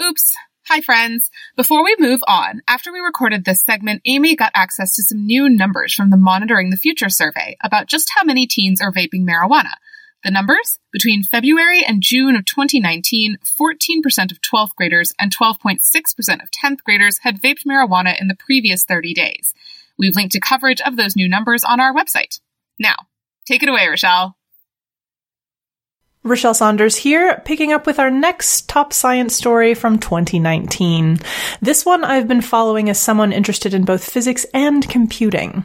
[0.03, 0.33] Oops.
[0.67, 1.31] Hi, friends.
[1.57, 5.49] Before we move on, after we recorded this segment, Aimee got access to some new
[5.49, 9.75] numbers from the Monitoring the Future survey about just how many teens are vaping marijuana.
[10.27, 10.81] The numbers?
[10.91, 17.19] Between February and June of 2019, 14% of 12th graders and 12.6% of 10th graders
[17.19, 19.55] had vaped marijuana in the previous 30 days.
[19.97, 22.41] We've linked to coverage of those new numbers on our website.
[22.77, 22.97] Now,
[23.47, 24.35] take it away, Rachelle.
[26.27, 31.21] Rachelle Saunders here, picking up with our next top science story from 2019.
[31.63, 35.65] This one I've been following as someone interested in both physics and computing.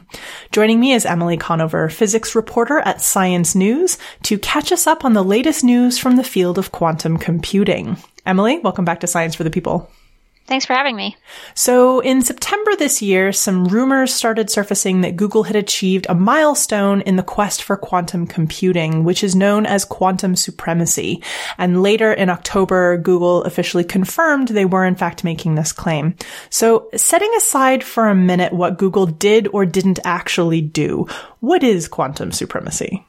[0.52, 5.14] Joining me is Emily Conover, physics reporter at Science News, to catch us up on
[5.14, 7.96] the latest news from the field of quantum computing.
[8.24, 9.90] Emily, welcome back to Science for the People.
[10.46, 11.16] Thanks for having me.
[11.54, 17.00] So, in September this year, some rumors started surfacing that Google had achieved a milestone
[17.02, 21.22] in the quest for quantum computing, which is known as quantum supremacy.
[21.58, 26.16] And later in October, Google officially confirmed they were in fact making this claim.
[26.50, 31.06] So, setting aside for a minute what Google did or didn't actually do,
[31.38, 33.06] what is quantum supremacy?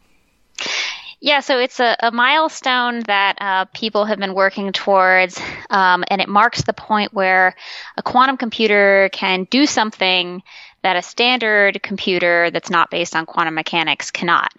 [1.24, 6.20] Yeah, so it's a, a milestone that uh, people have been working towards, um, and
[6.20, 7.56] it marks the point where
[7.96, 10.44] a quantum computer can do something
[10.82, 14.52] that a standard computer that's not based on quantum mechanics cannot.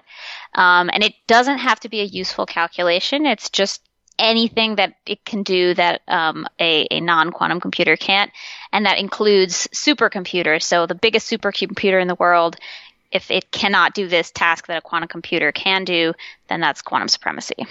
[0.54, 3.82] Um, and it doesn't have to be a useful calculation, it's just
[4.18, 8.30] anything that it can do that um, a, a non quantum computer can't,
[8.72, 10.62] and that includes supercomputers.
[10.62, 12.56] So, the biggest supercomputer in the world
[13.14, 16.12] if it cannot do this task that a quantum computer can do,
[16.48, 17.66] then that's quantum supremacy.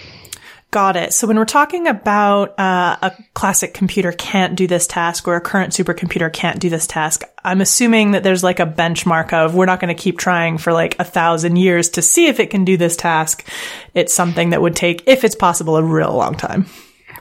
[0.72, 1.14] Got it.
[1.14, 5.42] So when we're talking about uh, a classic computer can't do this task or a
[5.42, 9.68] current supercomputer can't do this task, I'm assuming that there's like a benchmark of we're
[9.68, 12.66] not going to keep trying for like a thousand years to see if it can
[12.66, 13.48] do this task.
[13.94, 16.66] It's something that would take, if it's possible, a real long time.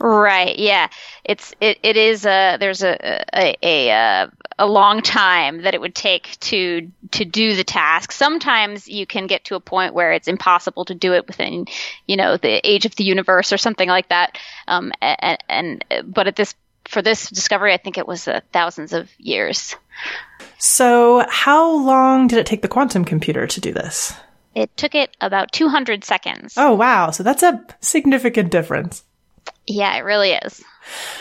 [0.04, 0.58] Right.
[0.58, 0.88] Yeah.
[1.22, 4.28] It's it, it is a there's a a, a
[4.58, 8.10] a long time that it would take to to do the task.
[8.10, 11.66] Sometimes you can get to a point where it's impossible to do it within,
[12.08, 14.38] you know, the age of the universe or something like that.
[14.66, 18.92] Um, and, and but at this for this discovery, I think it was uh, thousands
[18.92, 19.76] of years.
[20.58, 24.14] So, how long did it take the quantum computer to do this?
[24.56, 26.54] It took it about 200 seconds.
[26.56, 27.10] Oh, wow.
[27.12, 29.04] So that's a significant difference.
[29.66, 30.62] Yeah, it really is.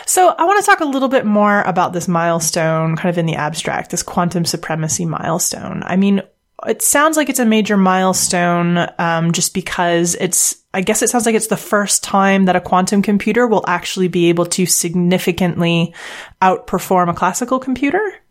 [0.06, 3.26] So I want to talk a little bit more about this milestone, kind of in
[3.26, 5.82] the abstract, this quantum supremacy milestone.
[5.86, 6.22] I mean,
[6.66, 11.26] it sounds like it's a major milestone um, just because it's i guess it sounds
[11.26, 15.92] like it's the first time that a quantum computer will actually be able to significantly
[16.40, 18.22] outperform a classical computer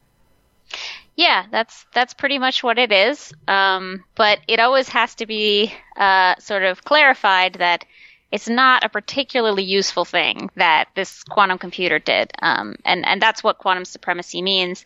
[1.18, 3.34] Yeah, that's that's pretty much what it is.
[3.48, 7.86] Um, but it always has to be uh, sort of clarified that
[8.32, 13.44] it's not a particularly useful thing that this quantum computer did, um, and and that's
[13.44, 14.86] what quantum supremacy means.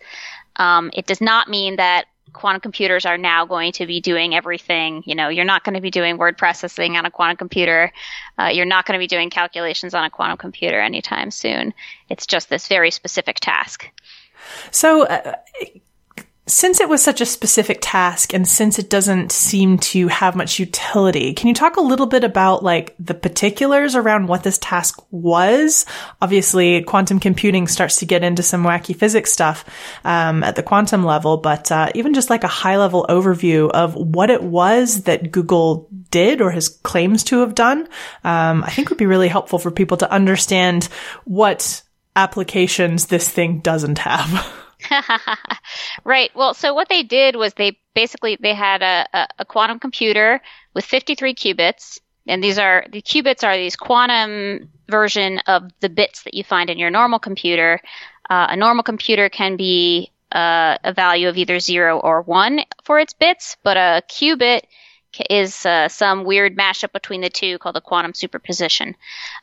[0.58, 5.04] Um, it does not mean that quantum computers are now going to be doing everything.
[5.06, 7.92] You know, you're not going to be doing word processing on a quantum computer.
[8.38, 11.74] Uh, you're not going to be doing calculations on a quantum computer anytime soon.
[12.10, 13.90] It's just this very specific task.
[14.72, 15.36] So, uh,
[16.48, 20.60] since it was such a specific task and since it doesn't seem to have much
[20.60, 25.04] utility, can you talk a little bit about like the particulars around what this task
[25.10, 25.88] was?
[26.22, 29.66] Obviously, quantum computing starts to get into some wacky physics stuff
[30.04, 33.96] um, at the quantum level, but uh, even just like a high level overview of
[33.96, 37.88] what it was that Google did or his claims to have done,
[38.24, 40.90] um, I think would be really helpful for people to understand
[41.24, 41.82] what
[42.16, 44.48] applications this thing doesn't have.
[46.04, 46.32] right.
[46.36, 50.42] Well, so what they did was they basically they had a, a, a, quantum computer
[50.74, 56.24] with 53 qubits, and these are the qubits are these quantum version of the bits
[56.24, 57.82] that you find in your normal computer.
[58.30, 63.00] Uh, a normal computer can be uh, a value of either zero or one for
[63.00, 64.62] its bits, but a qubit
[65.30, 68.96] is uh, some weird mashup between the two called the quantum superposition.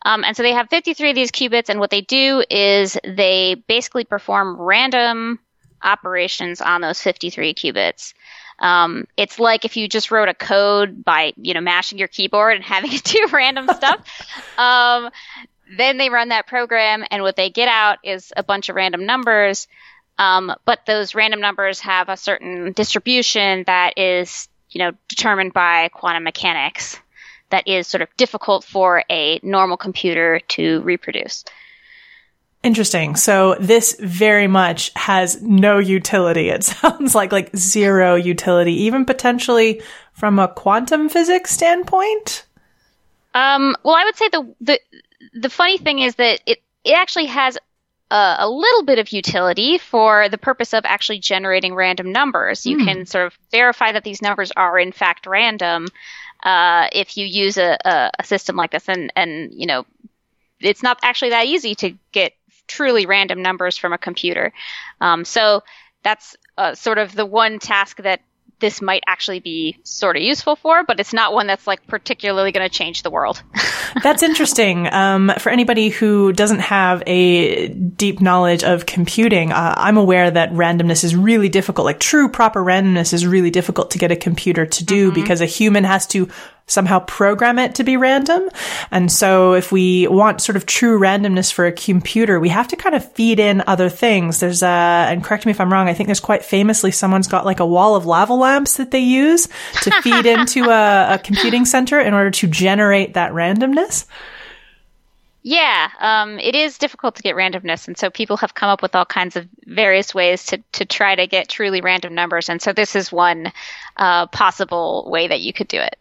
[0.05, 3.57] Um, and so they have 53 of these qubits, and what they do is they
[3.67, 5.39] basically perform random
[5.83, 8.15] operations on those 53 qubits.
[8.59, 12.57] Um, it's like if you just wrote a code by, you know, mashing your keyboard
[12.57, 14.07] and having it do random stuff.
[14.59, 15.11] Um,
[15.77, 19.07] then they run that program, and what they get out is a bunch of random
[19.07, 19.67] numbers.
[20.19, 25.89] Um, but those random numbers have a certain distribution that is you know, determined by
[25.89, 26.99] quantum mechanics
[27.51, 31.45] that is sort of difficult for a normal computer to reproduce.
[32.63, 33.17] Interesting.
[33.17, 36.49] So this very much has no utility.
[36.49, 42.47] It sounds like like zero utility, even potentially from a quantum physics standpoint.
[43.35, 44.81] Um, well, I would say the the
[45.35, 47.59] the funny thing is that it it actually has
[48.13, 52.67] a, a, little bit of utility for the purpose of actually generating random numbers.
[52.67, 52.85] You mm.
[52.85, 55.89] can sort of verify that these numbers are in fact random
[56.43, 59.87] uh, if you use a, a, a system like this, and and you know,
[60.61, 62.35] it's not actually that easy to get
[62.67, 64.53] truly random numbers from a computer.
[65.01, 65.63] Um, so
[66.03, 68.21] that's uh, sort of the one task that
[68.63, 72.53] this might actually be sort of useful for, but it's not one that's like particularly
[72.53, 73.43] going to change the world.
[74.03, 74.91] that's interesting.
[74.91, 80.53] Um, for anybody who doesn't have a deep knowledge of computing, uh, I'm aware that
[80.53, 81.85] randomness is really difficult.
[81.85, 85.21] Like true proper randomness is really difficult to get a computer to do mm-hmm.
[85.21, 86.29] because a human has to
[86.67, 88.49] somehow program it to be random.
[88.91, 92.77] And so if we want sort of true randomness for a computer, we have to
[92.77, 94.41] kind of feed in other things.
[94.41, 97.45] There's a, and correct me if I'm wrong, I think there's quite famously someone's got
[97.45, 99.49] like a wall of lava lamps that they use
[99.83, 104.07] to feed into a, a computing center in order to generate that randomness.
[105.45, 108.95] Yeah, um, it is difficult to get randomness, and so people have come up with
[108.95, 112.73] all kinds of various ways to to try to get truly random numbers, and so
[112.73, 113.53] this is one
[113.97, 115.97] uh, possible way that you could do it.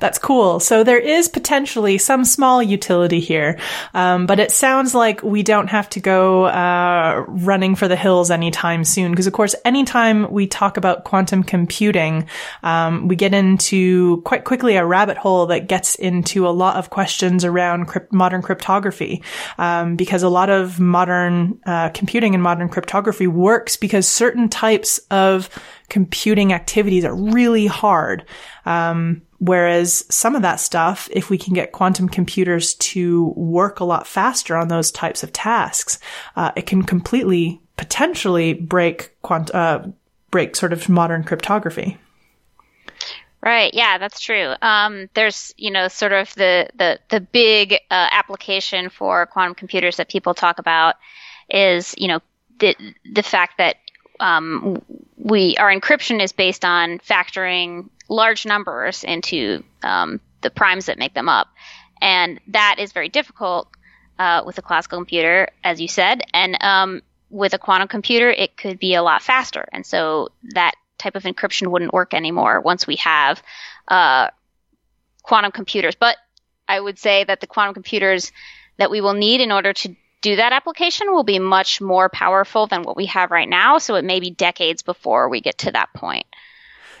[0.00, 0.60] That's cool.
[0.60, 3.58] So there is potentially some small utility here,
[3.94, 8.30] um, but it sounds like we don't have to go uh, running for the hills
[8.30, 9.12] anytime soon.
[9.12, 12.26] Because of course, anytime we talk about quantum computing,
[12.62, 16.90] um, we get into quite quickly a rabbit hole that gets into a lot of
[16.90, 19.22] questions around crypt- modern cryptography.
[19.58, 24.98] Um, because a lot of modern uh, computing and modern cryptography works because certain types
[25.10, 25.50] of
[25.90, 28.24] computing activities are really hard.
[28.64, 33.84] Um, Whereas some of that stuff, if we can get quantum computers to work a
[33.84, 35.98] lot faster on those types of tasks,
[36.36, 39.86] uh, it can completely potentially break quant- uh,
[40.30, 41.96] break sort of modern cryptography.
[43.42, 43.72] Right.
[43.72, 44.52] Yeah, that's true.
[44.60, 49.96] Um, there's, you know, sort of the the the big uh, application for quantum computers
[49.96, 50.96] that people talk about
[51.48, 52.20] is, you know,
[52.58, 52.76] the
[53.10, 53.76] the fact that
[54.20, 54.82] um,
[55.16, 61.14] we our encryption is based on factoring large numbers into um, the primes that make
[61.14, 61.48] them up.
[62.02, 63.68] And that is very difficult
[64.18, 66.22] uh, with a classical computer, as you said.
[66.34, 69.66] And um, with a quantum computer, it could be a lot faster.
[69.72, 73.42] And so that type of encryption wouldn't work anymore once we have
[73.88, 74.28] uh,
[75.22, 75.94] quantum computers.
[75.94, 76.16] But
[76.68, 78.32] I would say that the quantum computers
[78.76, 82.66] that we will need in order to do that application will be much more powerful
[82.66, 83.78] than what we have right now.
[83.78, 86.26] So it may be decades before we get to that point.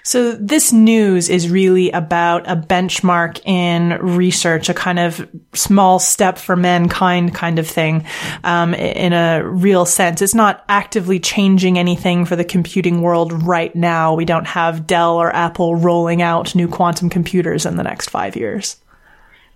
[0.02, 6.38] So this news is really about a benchmark in research, a kind of small step
[6.38, 8.06] for mankind kind of thing,
[8.44, 10.22] um, in a real sense.
[10.22, 14.14] It's not actively changing anything for the computing world right now.
[14.14, 18.36] We don't have Dell or Apple rolling out new quantum computers in the next five
[18.36, 18.76] years.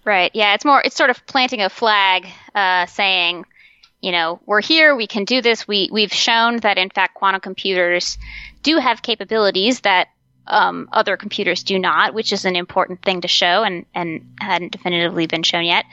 [0.05, 0.30] Right.
[0.34, 0.55] Yeah.
[0.55, 0.82] It's more.
[0.84, 3.47] It's sort of planting a flag, uh, saying,
[4.03, 4.95] you know, we're here.
[4.95, 5.66] We can do this.
[5.66, 8.18] We we've shown that in fact quantum computers
[8.62, 10.09] do have capabilities that
[10.47, 14.72] um, other computers do not, which is an important thing to show and, and hadn't
[14.72, 15.84] definitively been shown yet.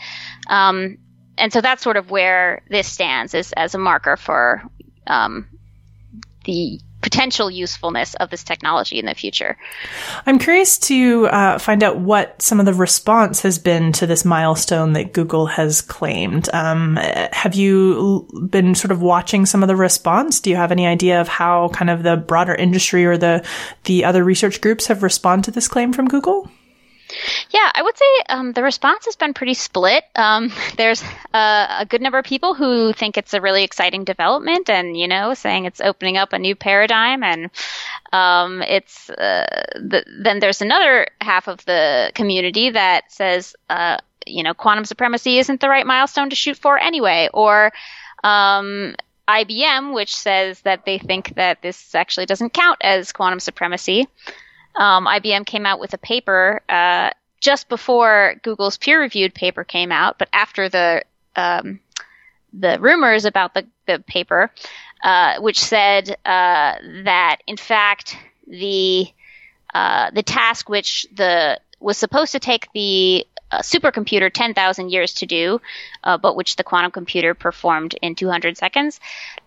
[0.47, 0.97] Um,
[1.37, 4.63] and so that's sort of where this stands as, as a marker for
[5.07, 5.47] um,
[6.43, 9.57] the potential usefulness of this technology in the future.
[10.25, 14.23] I'm curious to uh, find out what some of the response has been to this
[14.23, 16.49] milestone that Google has claimed.
[16.53, 20.39] Um, have you been sort of watching some of the response?
[20.39, 23.45] Do you have any idea of how kind of the broader industry or the
[23.85, 26.49] the other research groups have responded to this claim from Google?
[27.51, 30.03] Yeah, I would say um, the response has been pretty split.
[30.15, 31.03] Um, there's
[31.33, 35.07] a, a, good number of people who think it's a really exciting development, and you
[35.07, 37.49] know, saying it's opening up a new paradigm, and
[38.13, 44.43] um, it's uh, the, then there's another half of the community that says, uh, you
[44.43, 47.71] know, quantum supremacy isn't the right milestone to shoot for anyway, or
[48.23, 48.95] um,
[49.27, 54.07] IBM, which says that they think that this actually doesn't count as quantum supremacy
[54.75, 60.17] um, IBM came out with a paper uh, just before Google's peer-reviewed paper came out,
[60.17, 61.03] but after the
[61.35, 61.79] um,
[62.53, 64.51] the rumors about the the paper,
[65.03, 68.17] uh, which said uh, that in fact
[68.47, 69.07] the
[69.73, 75.25] uh, the task which the was supposed to take the uh, supercomputer 10,000 years to
[75.25, 75.59] do,
[76.03, 78.99] uh, but which the quantum computer performed in 200 seconds.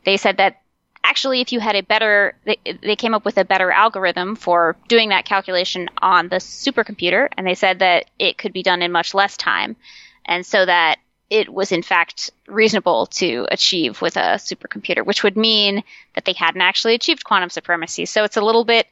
[0.04, 0.60] They said that
[1.04, 4.74] actually, if you had a better, they, they came up with a better algorithm for
[4.88, 8.90] doing that calculation on the supercomputer, and they said that it could be done in
[8.90, 9.76] much less time,
[10.24, 10.98] and so that
[11.30, 15.82] it was in fact reasonable to achieve with a supercomputer, which would mean
[16.14, 18.06] that they hadn't actually achieved quantum supremacy.
[18.06, 18.86] So it's a little bit,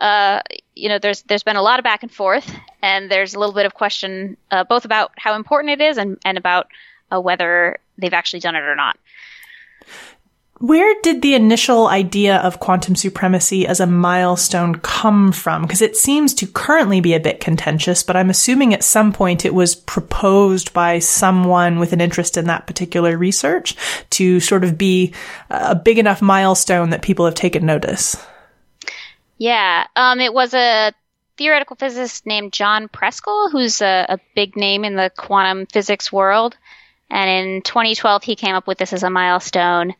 [0.00, 0.40] uh,
[0.74, 2.52] you know, there's there's been a lot of back and forth,
[2.82, 6.18] and there's a little bit of question uh, both about how important it is and
[6.24, 6.68] and about
[7.12, 8.96] uh, whether they've actually done it or not.
[10.62, 15.62] Where did the initial idea of quantum supremacy as a milestone come from?
[15.62, 19.44] Because it seems to currently be a bit contentious, but I'm assuming at some point
[19.44, 23.74] it was proposed by someone with an interest in that particular research
[24.10, 25.12] to sort of be
[25.50, 28.16] a big enough milestone that people have taken notice.
[29.38, 30.92] Yeah, um, it was a
[31.38, 36.56] theoretical physicist named John Preskill, who's a, a big name in the quantum physics world.
[37.10, 39.94] And in 2012, he came up with this as a milestone.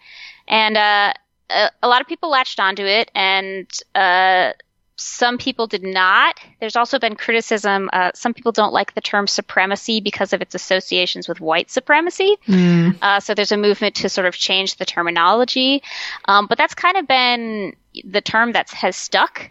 [0.49, 1.13] And uh,
[1.51, 4.53] a, a, lot of people latched onto it, and uh,
[4.97, 6.39] some people did not.
[6.61, 7.91] There's also been criticism.
[7.93, 12.37] Uh, some people don't like the term supremacy because of its associations with white supremacy.
[12.47, 12.97] Mm.
[13.03, 15.83] Uh, so there's a movement to sort of change the terminology.
[16.27, 17.75] Um, but that's kind of been
[18.05, 19.51] the term that has stuck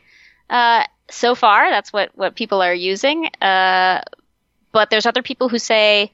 [0.49, 1.69] uh, so far.
[1.69, 3.27] That's what, what people are using.
[3.41, 4.01] Uh,
[4.71, 6.11] but there's other people who say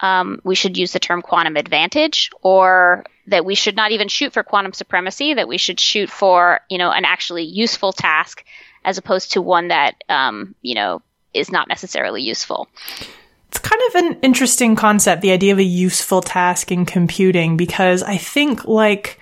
[0.00, 4.32] um, we should use the term quantum advantage or that we should not even shoot
[4.32, 8.44] for quantum supremacy, that we should shoot for, you know, an actually useful task
[8.84, 11.02] as opposed to one that, um, you know,
[11.34, 12.68] is not necessarily useful.
[13.48, 18.02] It's kind of an interesting concept, the idea of a useful task in computing, because
[18.02, 19.18] I think like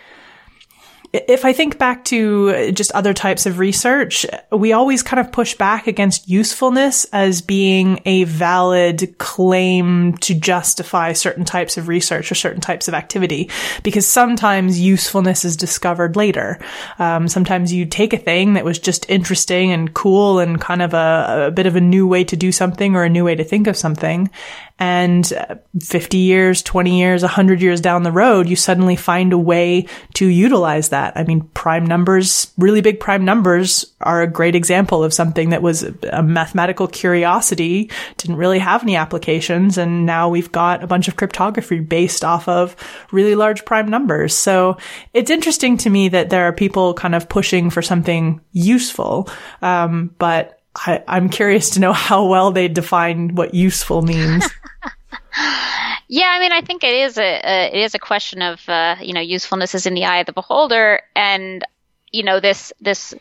[1.15, 5.55] if I think back to just other types of research, we always kind of push
[5.55, 12.35] back against usefulness as being a valid claim to justify certain types of research or
[12.35, 13.49] certain types of activity,
[13.85, 16.59] because sometimes usefulness is discovered later.
[16.99, 20.95] Um, sometimes you take a thing that was just interesting and cool and kind of
[20.95, 23.45] a, a bit of a new way to do something or a new way to
[23.45, 24.31] think of something,
[24.79, 25.33] and
[25.81, 30.27] 50 years, 20 years, 100 years down the road, you suddenly find a way to
[30.27, 31.17] utilize that.
[31.17, 35.63] I mean, prime numbers, really big prime numbers are a great example of something that
[35.63, 39.79] was a mathematical curiosity, didn't really have any applications.
[39.79, 42.75] And now we've got a bunch of cryptography based off of
[43.13, 44.35] really large prime numbers.
[44.35, 44.77] So
[45.13, 49.29] it's interesting to me that there are people kind of pushing for something useful.
[49.63, 54.45] Um, but I, am curious to know how well they define what useful means.
[56.09, 58.97] yeah, I mean, I think it is a, a it is a question of uh,
[59.01, 61.65] you know usefulness is in the eye of the beholder, and
[62.13, 63.15] you know this this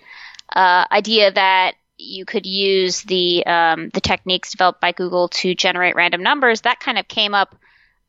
[0.56, 5.96] uh, idea that you could use the um, the techniques developed by Google to generate
[5.96, 7.56] random numbers that kind of came up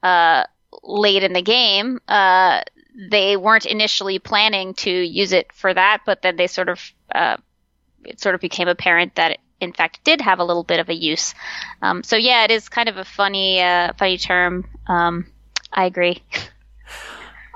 [0.03, 0.45] uh,
[0.83, 2.01] late in the game.
[2.09, 2.63] Uh,
[3.11, 6.81] they weren't initially planning to use it for that, but then they sort of
[7.15, 7.37] uh,
[8.07, 10.89] it sort of became apparent that it, in fact, did have a little bit of
[10.89, 11.35] a use.
[11.81, 14.67] Um, so yeah, it is kind of a funny, uh, funny term.
[14.87, 15.27] Um,
[15.73, 16.23] I agree.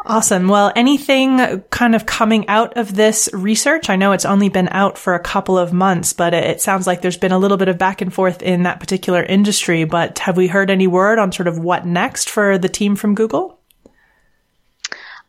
[0.07, 0.49] Awesome.
[0.49, 3.91] Well, anything kind of coming out of this research?
[3.91, 7.03] I know it's only been out for a couple of months, but it sounds like
[7.03, 9.85] there's been a little bit of back and forth in that particular industry.
[9.85, 13.15] But have we heard any word on sort of what next for the team from
[13.15, 13.58] Google?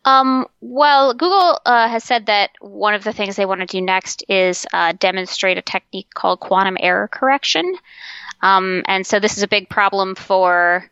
[0.10, 3.82] Um, well, Google uh, has said that one of the things they want to do
[3.82, 7.76] next is uh, demonstrate a technique called quantum error correction.
[8.42, 10.90] Um, and so this is a big problem for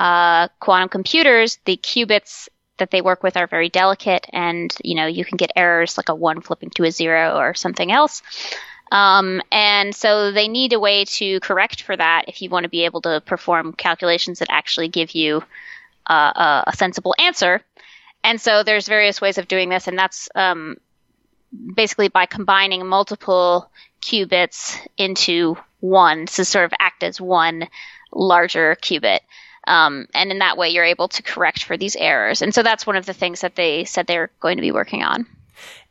[0.00, 1.58] uh, quantum computers.
[1.66, 2.48] The qubits
[2.78, 6.08] that they work with are very delicate, and you know you can get errors like
[6.08, 8.22] a one flipping to a zero or something else.
[8.92, 12.70] Um, and so they need a way to correct for that if you want to
[12.70, 15.42] be able to perform calculations that actually give you
[16.08, 17.62] uh, a, a, sensible answer.
[18.26, 20.78] And so there's various ways of doing this, and that's um,
[21.76, 23.70] basically by combining multiple
[24.02, 27.68] qubits into one to sort of act as one
[28.12, 29.20] larger qubit.
[29.68, 32.42] Um, and in that way, you're able to correct for these errors.
[32.42, 35.04] And so that's one of the things that they said they're going to be working
[35.04, 35.26] on.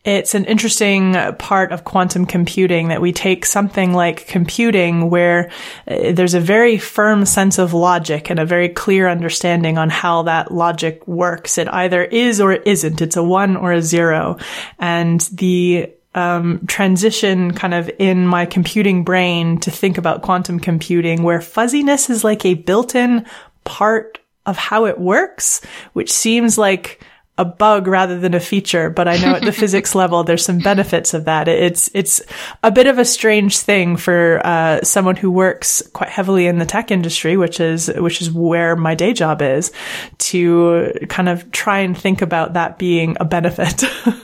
[0.05, 5.49] It's an interesting part of quantum computing that we take something like computing where
[5.87, 10.21] uh, there's a very firm sense of logic and a very clear understanding on how
[10.23, 11.57] that logic works.
[11.57, 13.01] It either is or it isn't.
[13.01, 14.37] It's a one or a zero.
[14.77, 21.23] And the um, transition kind of in my computing brain to think about quantum computing
[21.23, 23.25] where fuzziness is like a built-in
[23.63, 25.61] part of how it works,
[25.93, 27.01] which seems like
[27.37, 30.59] a bug rather than a feature, but I know at the physics level, there's some
[30.59, 31.47] benefits of that.
[31.47, 32.21] It's, it's
[32.63, 36.65] a bit of a strange thing for, uh, someone who works quite heavily in the
[36.65, 39.71] tech industry, which is, which is where my day job is
[40.19, 43.83] to kind of try and think about that being a benefit.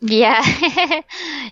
[0.00, 0.42] Yeah.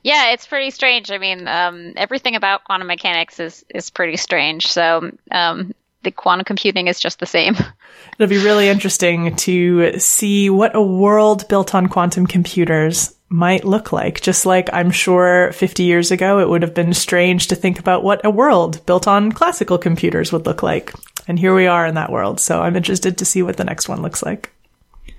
[0.03, 1.11] yeah, it's pretty strange.
[1.11, 4.69] I mean, um, everything about quantum mechanics is, is pretty strange.
[4.69, 5.75] So, um,
[6.07, 7.57] the quantum computing is just the same.
[8.19, 13.93] It'll be really interesting to see what a world built on quantum computers might look
[13.93, 14.21] like.
[14.21, 18.05] Just like I'm sure 50 years ago, it would have been strange to think about
[18.05, 20.95] what a world built on classical computers would look like.
[21.27, 22.39] And here we are in that world.
[22.39, 24.53] So I'm interested to see what the next one looks like.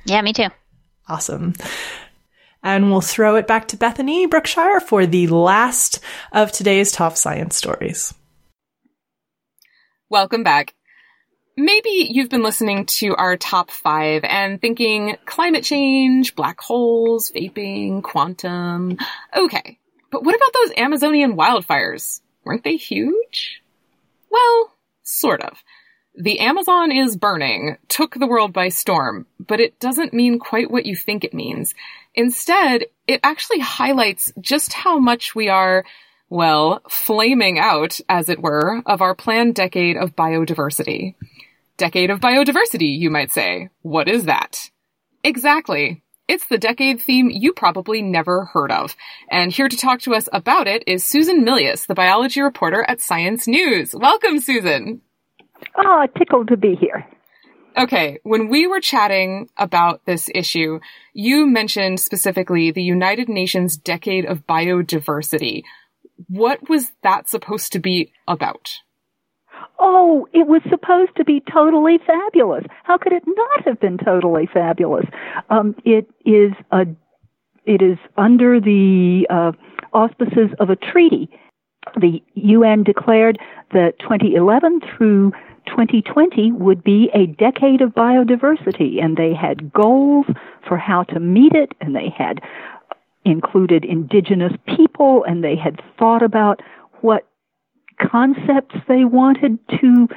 [0.06, 0.48] Yeah, me too.
[1.10, 1.54] Awesome.
[2.64, 6.00] And we'll throw it back to Bethany Brookshire for the last
[6.32, 8.14] of today's top science stories.
[10.10, 10.74] Welcome back.
[11.60, 18.04] Maybe you've been listening to our top five and thinking climate change, black holes, vaping,
[18.04, 18.98] quantum.
[19.36, 19.80] Okay.
[20.12, 22.22] But what about those Amazonian wildfires?
[22.46, 23.64] Weren't they huge?
[24.30, 25.64] Well, sort of.
[26.14, 30.86] The Amazon is burning, took the world by storm, but it doesn't mean quite what
[30.86, 31.74] you think it means.
[32.14, 35.86] Instead, it actually highlights just how much we are
[36.30, 41.16] well, flaming out, as it were, of our planned decade of biodiversity.
[41.78, 43.70] Decade of biodiversity, you might say.
[43.82, 44.70] What is that?
[45.24, 46.04] Exactly.
[46.28, 48.96] It's the decade theme you probably never heard of.
[49.30, 53.00] And here to talk to us about it is Susan Milius, the biology reporter at
[53.00, 53.94] Science News.
[53.94, 55.02] Welcome, Susan.
[55.78, 57.06] Oh, tickled to be here.
[57.78, 60.80] Okay, when we were chatting about this issue,
[61.14, 65.64] you mentioned specifically the United Nations Decade of Biodiversity
[66.28, 68.80] what was that supposed to be about?
[69.80, 72.64] Oh, it was supposed to be totally fabulous.
[72.84, 75.06] How could it not have been totally fabulous?
[75.50, 76.88] Um, it is a,
[77.66, 79.52] it is under the uh,
[79.94, 81.30] auspices of a treaty.
[82.00, 83.38] The UN declared
[83.72, 85.32] that 2011 through
[85.68, 90.26] 2020 would be a decade of biodiversity, and they had goals
[90.68, 92.42] for how to meet it, and they had
[93.28, 96.62] included indigenous people and they had thought about
[97.02, 97.28] what
[98.00, 100.08] concepts they wanted to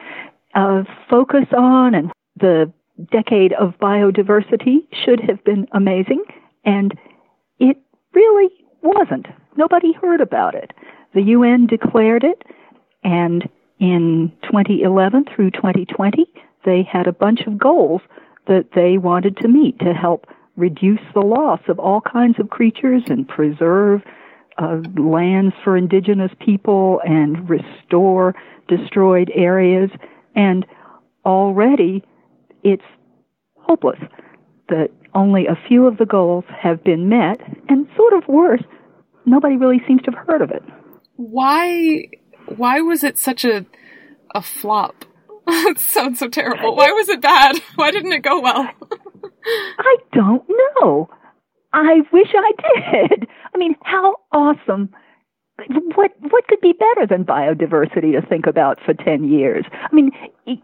[0.54, 2.72] uh, focus on and the
[3.10, 6.22] decade of biodiversity should have been amazing
[6.64, 6.94] and
[7.58, 7.78] it
[8.14, 8.50] really
[8.82, 9.26] wasn't.
[9.56, 10.72] Nobody heard about it.
[11.14, 12.42] The UN declared it
[13.02, 16.26] and in 2011 through 2020
[16.64, 18.02] they had a bunch of goals
[18.46, 20.26] that they wanted to meet to help
[20.56, 24.02] reduce the loss of all kinds of creatures and preserve
[24.58, 28.34] uh, lands for indigenous people and restore
[28.68, 29.90] destroyed areas.
[30.34, 30.66] And
[31.24, 32.04] already
[32.62, 32.82] it's
[33.56, 33.98] hopeless
[34.68, 38.62] that only a few of the goals have been met, and sort of worse,
[39.26, 40.62] nobody really seems to have heard of it.
[41.16, 42.08] Why?
[42.56, 43.66] Why was it such a
[44.34, 45.04] a flop?
[45.48, 46.76] it sounds so terrible.
[46.76, 47.60] Why was it bad?
[47.74, 48.68] Why didn't it go well?
[49.78, 51.10] I don't know.
[51.72, 52.52] I wish I
[53.08, 53.28] did.
[53.54, 54.90] I mean, how awesome.
[55.94, 59.64] what what could be better than biodiversity to think about for 10 years?
[59.72, 60.10] I mean,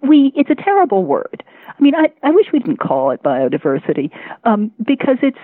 [0.03, 1.45] we it's a terrible word.
[1.69, 4.11] I mean, I I wish we didn't call it biodiversity
[4.45, 5.39] um, because it's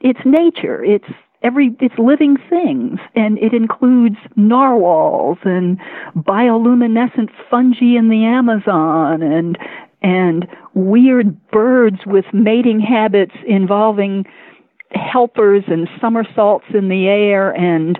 [0.00, 0.84] it's nature.
[0.84, 1.08] It's
[1.42, 5.78] every it's living things and it includes narwhals and
[6.16, 9.58] bioluminescent fungi in the Amazon and
[10.02, 14.24] and weird birds with mating habits involving
[14.94, 17.98] helpers and somersaults in the air and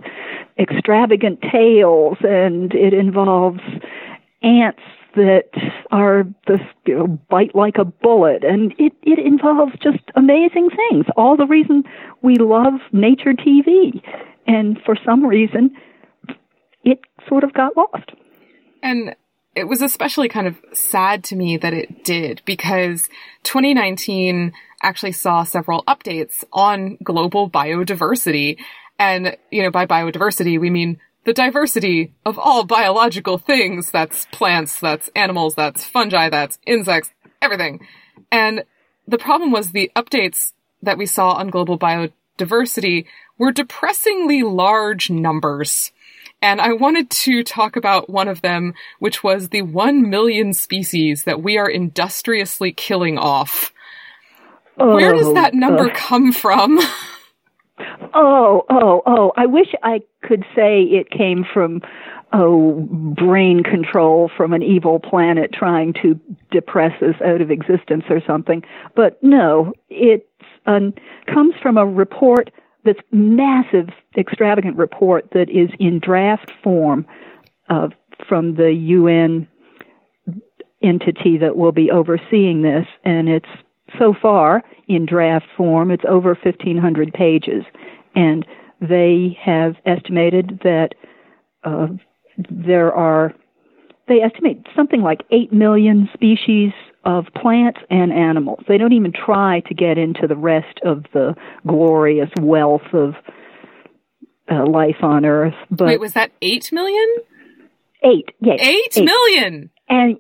[0.59, 3.61] extravagant tails and it involves
[4.43, 4.83] ants
[5.15, 5.51] that
[5.91, 8.45] are the you know, bite like a bullet.
[8.45, 11.85] And it it involves just amazing things all the reason
[12.23, 14.03] we love nature tv
[14.47, 15.77] and for some reason
[16.85, 18.11] it sort of got lost.
[18.83, 19.15] And
[19.55, 23.09] it was especially kind of sad to me that it did because
[23.45, 24.53] 2019
[24.83, 28.59] actually saw several updates on global biodiversity.
[28.99, 33.91] And, you know, by biodiversity, we mean the diversity of all biological things.
[33.91, 37.11] That's plants, that's animals, that's fungi, that's insects,
[37.41, 37.87] everything.
[38.31, 38.65] And
[39.07, 40.53] the problem was the updates
[40.83, 43.07] that we saw on global biodiversity
[43.39, 45.93] were depressingly large numbers.
[46.41, 51.23] And I wanted to talk about one of them, which was the 1 million species
[51.25, 53.72] that we are industriously killing off.
[54.79, 56.79] Oh, Where does that number uh, come from?
[58.15, 59.33] oh, oh, oh.
[59.37, 61.83] I wish I could say it came from
[62.33, 66.19] oh brain control from an evil planet trying to
[66.51, 68.63] depress us out of existence or something.
[68.97, 70.29] But no, it
[70.67, 70.95] um,
[71.27, 72.51] comes from a report
[72.85, 77.07] this massive, extravagant report that is in draft form
[77.69, 77.89] uh,
[78.29, 79.47] from the UN
[80.83, 83.49] entity that will be overseeing this, and it's
[83.99, 87.65] so far in draft form, it's over 1,500 pages,
[88.15, 88.47] and
[88.81, 90.91] they have estimated that
[91.65, 91.89] uh,
[92.51, 93.35] there are,
[94.09, 96.73] they estimate something like 8 million species
[97.05, 98.61] of plants and animals.
[98.69, 101.35] They don't even try to get into the rest of the
[101.67, 103.15] glorious wealth of
[104.51, 105.55] uh, life on Earth.
[105.71, 107.17] But wait, was that eight million?
[108.05, 109.05] Eight, yes, eight, eight.
[109.05, 109.71] million.
[109.89, 110.19] And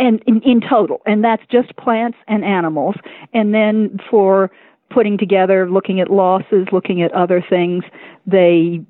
[0.00, 2.96] and in, in total, and that's just plants and animals.
[3.32, 4.50] And then for
[4.90, 7.84] putting together, looking at losses, looking at other things,
[8.26, 8.80] they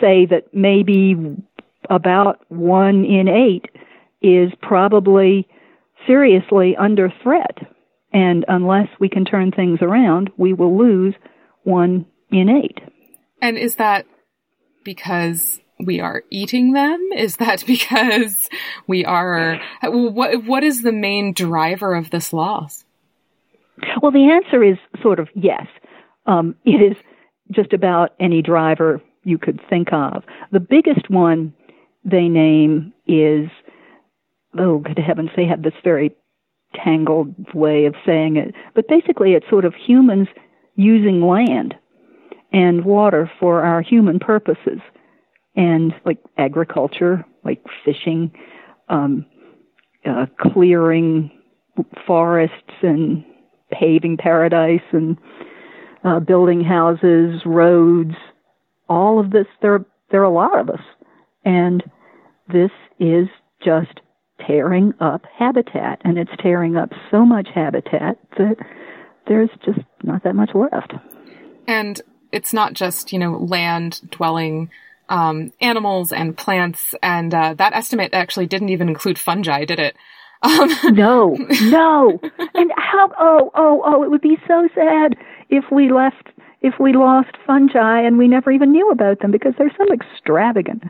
[0.00, 1.16] say that maybe
[1.90, 3.66] about one in eight
[4.22, 5.46] is probably
[6.06, 7.58] seriously under threat.
[8.12, 11.14] And unless we can turn things around, we will lose
[11.64, 12.78] one in eight.
[13.40, 14.06] And is that
[14.84, 17.00] because we are eating them?
[17.16, 18.48] Is that because
[18.86, 22.84] we are, what, what is the main driver of this loss?
[24.00, 25.66] Well, the answer is sort of yes.
[26.26, 26.96] Um, it is
[27.50, 30.22] just about any driver you could think of.
[30.52, 31.54] The biggest one
[32.04, 33.48] they name is
[34.58, 36.12] oh, good heavens, they have this very
[36.74, 38.54] tangled way of saying it.
[38.74, 40.28] But basically, it's sort of humans
[40.76, 41.74] using land
[42.52, 44.80] and water for our human purposes,
[45.54, 48.32] and like agriculture, like fishing,
[48.88, 49.26] um,
[50.04, 51.30] uh, clearing
[52.06, 53.24] forests and
[53.70, 55.16] paving paradise and
[56.04, 58.14] uh, building houses, roads,
[58.88, 59.46] all of this.
[59.60, 60.82] There, there are a lot of us,
[61.44, 61.82] and
[62.48, 63.28] this is
[63.64, 64.00] just
[64.46, 68.56] tearing up habitat, and it's tearing up so much habitat that
[69.28, 70.94] there's just not that much left.
[71.66, 72.00] And
[72.32, 74.70] it's not just, you know, land dwelling
[75.12, 79.94] um, animals and plants, and uh, that estimate actually didn't even include fungi, did it?
[80.44, 82.18] Um, no, no.
[82.54, 83.12] And how?
[83.16, 84.02] Oh, oh, oh!
[84.02, 85.14] It would be so sad
[85.50, 86.30] if we left,
[86.62, 90.82] if we lost fungi and we never even knew about them because they're so extravagant.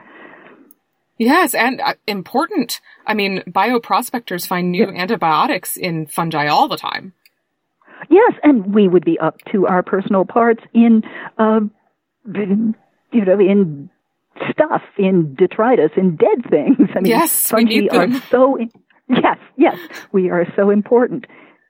[1.19, 2.81] Yes, and uh, important.
[3.07, 5.03] I mean, bioprospectors find new yeah.
[5.03, 7.13] antibiotics in fungi all the time.
[8.09, 11.03] Yes, and we would be up to our personal parts in,
[11.37, 11.61] uh,
[12.25, 13.91] you know, in
[14.51, 16.89] stuff, in detritus, in dead things.
[16.95, 18.59] I mean, yes, fungi are so.
[19.09, 19.79] Yes, yes,
[20.13, 21.27] we are so important.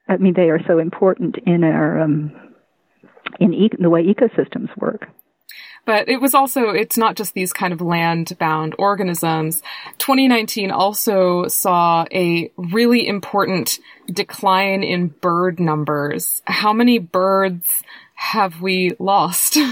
[0.07, 2.31] I mean, they are so important in our um,
[3.39, 5.07] in e- the way ecosystems work.
[5.85, 9.61] But it was also, it's not just these kind of land bound organisms.
[9.97, 16.41] 2019 also saw a really important decline in bird numbers.
[16.45, 17.83] How many birds
[18.15, 19.57] have we lost?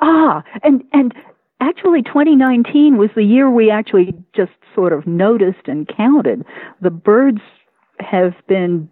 [0.00, 1.14] Ah, and, and
[1.64, 6.44] actually 2019 was the year we actually just sort of noticed and counted.
[6.80, 7.40] The birds
[8.00, 8.90] have been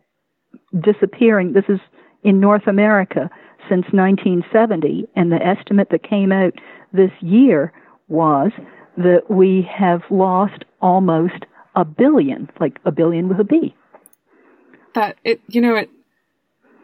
[0.81, 1.53] disappearing.
[1.53, 1.81] This is
[2.23, 3.31] in North America
[3.69, 6.55] since 1970, and the estimate that came out
[6.93, 7.73] this year
[8.09, 8.51] was
[8.97, 13.75] that we have lost almost a billion, like a billion with a B.
[14.95, 15.91] That it, you know, it,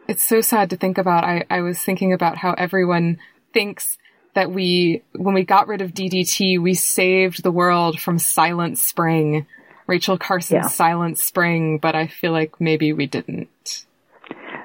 [0.07, 1.23] it's so sad to think about.
[1.23, 3.19] I, I was thinking about how everyone
[3.53, 3.98] thinks
[4.35, 9.45] that we, when we got rid of DDT, we saved the world from Silent Spring,
[9.87, 10.67] Rachel Carson's yeah.
[10.67, 13.85] Silent Spring, but I feel like maybe we didn't.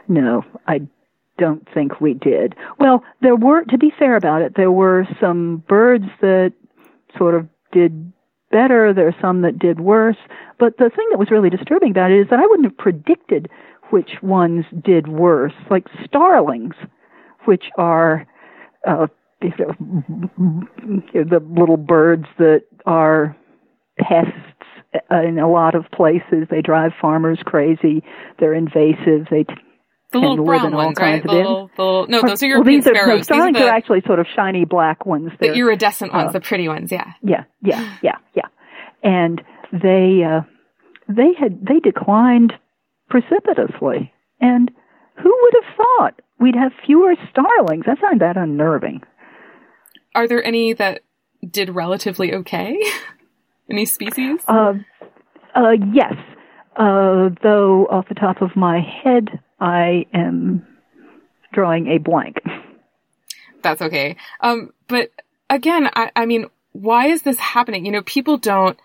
[0.06, 0.82] No, I
[1.38, 2.54] don't think we did.
[2.78, 6.52] Well, there were, to be fair about it, there were some birds that
[7.16, 8.12] sort of did
[8.50, 8.92] better.
[8.92, 10.16] There are some that did worse.
[10.58, 13.48] But the thing that was really disturbing about it is that I wouldn't have predicted
[13.90, 16.74] which ones did worse, like starlings,
[17.44, 18.26] which are
[18.86, 19.08] uh,
[19.44, 23.36] you know, the little birds that are
[23.98, 24.32] pests
[25.10, 26.46] in a lot of places.
[26.50, 28.02] They drive farmers crazy.
[28.38, 29.26] They're invasive.
[29.30, 29.54] They t-
[30.12, 31.22] the little brown ones, right?
[31.22, 33.08] The little, the little, no, those are European well, these sparrows.
[33.08, 35.32] Are, no, starlings are, the, are, actually sort of shiny black ones.
[35.40, 37.14] They're, the iridescent ones, uh, the pretty ones, yeah.
[37.22, 38.46] Yeah, yeah, yeah, yeah.
[39.02, 39.42] And
[39.72, 40.42] they, uh,
[41.08, 42.52] they had, they declined
[43.10, 44.12] precipitously.
[44.40, 44.70] And
[45.20, 47.84] who would have thought we'd have fewer starlings?
[47.88, 49.02] I find that unnerving.
[50.14, 51.02] Are there any that
[51.48, 52.80] did relatively okay?
[53.70, 54.40] any species?
[54.46, 54.74] Uh,
[55.54, 56.14] uh, yes.
[56.76, 60.66] Uh, though off the top of my head, I am
[61.52, 62.38] drawing a blank.
[63.62, 64.16] That's okay.
[64.40, 65.10] Um, but
[65.48, 67.86] again, I, I mean, why is this happening?
[67.86, 68.78] You know, people don't,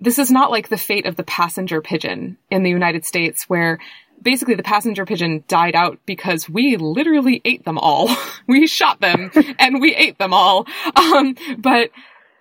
[0.00, 3.78] this is not like the fate of the passenger pigeon in the United States where
[4.22, 8.08] basically the passenger pigeon died out because we literally ate them all.
[8.46, 10.66] we shot them and we ate them all.
[10.94, 11.90] Um, but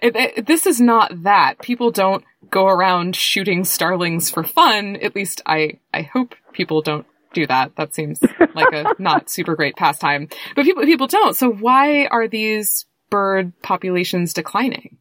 [0.02, 1.60] it, it, this is not that.
[1.62, 4.98] People don't go around shooting starlings for fun.
[4.98, 7.76] At least I, I hope people don't do that.
[7.76, 8.20] That seems
[8.56, 10.30] like a not super great pastime.
[10.56, 11.36] But people people don't.
[11.36, 14.98] So why are these bird populations declining?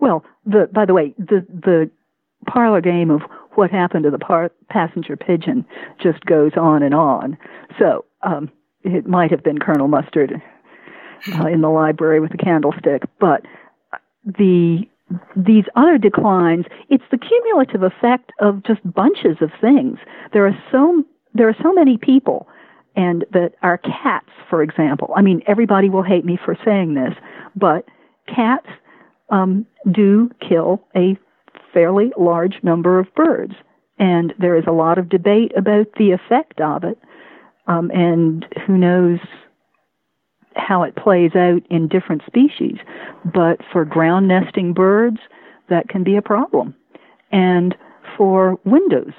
[0.00, 1.90] Well, the by the way, the the
[2.46, 3.22] parlor game of
[3.54, 5.64] what happened to the par- passenger pigeon
[6.00, 7.36] just goes on and on.
[7.78, 8.50] So um,
[8.82, 10.40] it might have been Colonel Mustard
[11.34, 13.42] uh, in the library with the candlestick, but
[14.24, 14.86] the
[15.34, 19.98] these other declines, it's the cumulative effect of just bunches of things.
[20.32, 22.48] There are so there are so many people
[22.96, 27.14] and that our cats, for example, I mean everybody will hate me for saying this,
[27.56, 27.86] but
[28.32, 28.66] cats
[29.30, 31.18] um, do kill a
[31.72, 33.54] fairly large number of birds.
[33.98, 36.98] And there is a lot of debate about the effect of it.
[37.66, 39.18] Um, and who knows
[40.56, 42.76] how it plays out in different species.
[43.24, 45.18] But for ground nesting birds,
[45.68, 46.74] that can be a problem.
[47.30, 47.76] And
[48.16, 49.12] for windows,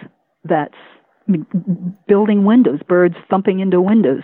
[0.44, 0.76] that's
[2.08, 4.24] building windows, birds thumping into windows.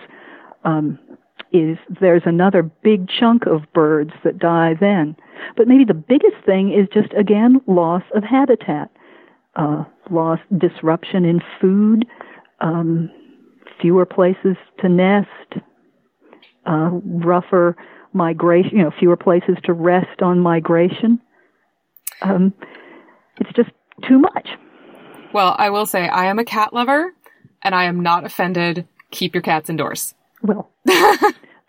[0.64, 0.98] Um,
[1.52, 5.16] is there's another big chunk of birds that die then.
[5.56, 8.90] But maybe the biggest thing is just again loss of habitat,
[9.56, 12.06] uh, loss, disruption in food,
[12.60, 13.10] um,
[13.80, 15.28] fewer places to nest,
[16.66, 17.76] uh, rougher
[18.12, 21.20] migration, you know, fewer places to rest on migration.
[22.22, 22.52] Um,
[23.40, 23.70] it's just
[24.06, 24.48] too much.
[25.32, 27.12] Well, I will say I am a cat lover,
[27.62, 28.86] and I am not offended.
[29.10, 30.14] Keep your cats indoors.
[30.42, 30.70] Well,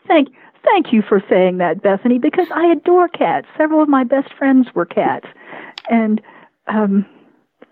[0.08, 0.30] thank
[0.64, 3.48] thank you for saying that, Bethany, because I adore cats.
[3.58, 5.28] Several of my best friends were cats,
[5.90, 6.22] and
[6.68, 7.06] um,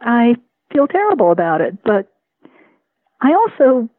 [0.01, 0.35] I
[0.73, 1.77] feel terrible about it.
[1.83, 2.11] But
[3.21, 3.89] I also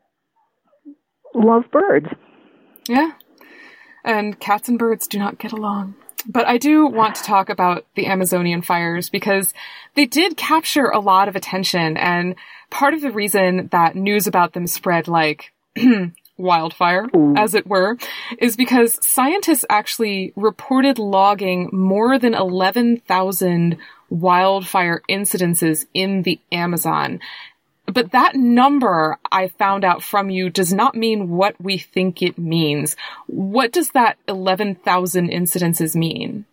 [1.35, 2.09] love birds.
[2.89, 3.13] Yeah,
[4.05, 5.95] and cats and birds do not get along.
[6.27, 9.55] But I do want to talk about the Amazonian fires because
[9.95, 12.35] they did capture a lot of attention and
[12.71, 15.53] part of the reason that news about them spread like
[16.39, 17.35] wildfire, Ooh.
[17.37, 17.97] as it were,
[18.39, 23.77] is because scientists actually reported logging more than 11,000
[24.11, 27.21] wildfire incidences in the Amazon.
[27.87, 32.39] But that number I found out from you does not mean what we think it
[32.39, 32.97] means.
[33.27, 36.45] What does that 11,000 incidences mean?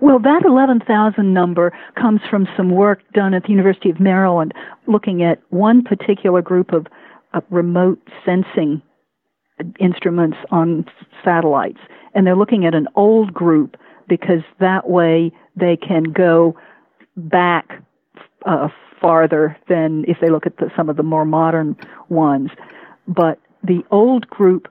[0.00, 4.52] Well, that 11,000 number comes from some work done at the University of Maryland
[4.86, 6.86] looking at one particular group of,
[7.34, 8.82] of remote sensing
[9.80, 10.84] instruments on
[11.24, 11.80] satellites.
[12.14, 13.76] And they're looking at an old group
[14.08, 16.56] because that way they can go
[17.16, 17.82] back
[18.46, 18.68] uh,
[19.00, 21.76] farther than if they look at the, some of the more modern
[22.08, 22.50] ones.
[23.06, 24.68] But the old group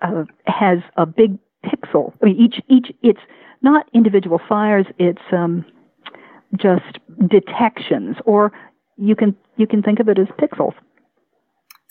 [0.00, 2.12] uh, has a big pixel.
[2.22, 3.20] I mean, each each it's
[3.62, 4.86] not individual fires.
[4.98, 5.64] It's um,
[6.56, 8.52] just detections, or
[8.96, 10.74] you can you can think of it as pixels.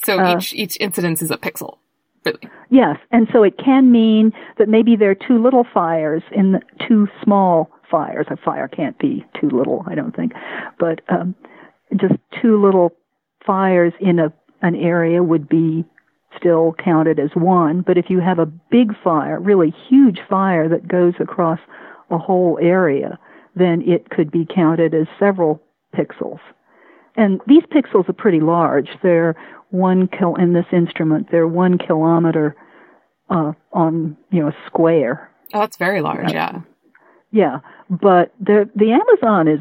[0.03, 1.77] So uh, each each incidence is a pixel.
[2.25, 2.39] Really?
[2.69, 6.61] Yes, and so it can mean that maybe there are two little fires in the,
[6.87, 8.25] two small fires.
[8.31, 10.33] A fire can't be too little, I don't think,
[10.79, 11.35] but um,
[11.95, 12.93] just two little
[13.45, 15.85] fires in a an area would be
[16.37, 17.81] still counted as one.
[17.85, 21.59] But if you have a big fire, really huge fire that goes across
[22.09, 23.19] a whole area,
[23.55, 25.61] then it could be counted as several
[25.95, 26.39] pixels.
[27.17, 28.89] And these pixels are pretty large.
[29.01, 29.35] They're
[29.69, 31.27] one kil in this instrument.
[31.31, 32.55] They're one kilometer
[33.29, 35.31] uh, on you know a square.
[35.53, 36.31] Oh, that's very large.
[36.31, 36.61] Yeah.
[37.31, 37.59] Yeah,
[37.89, 39.59] but the the Amazon is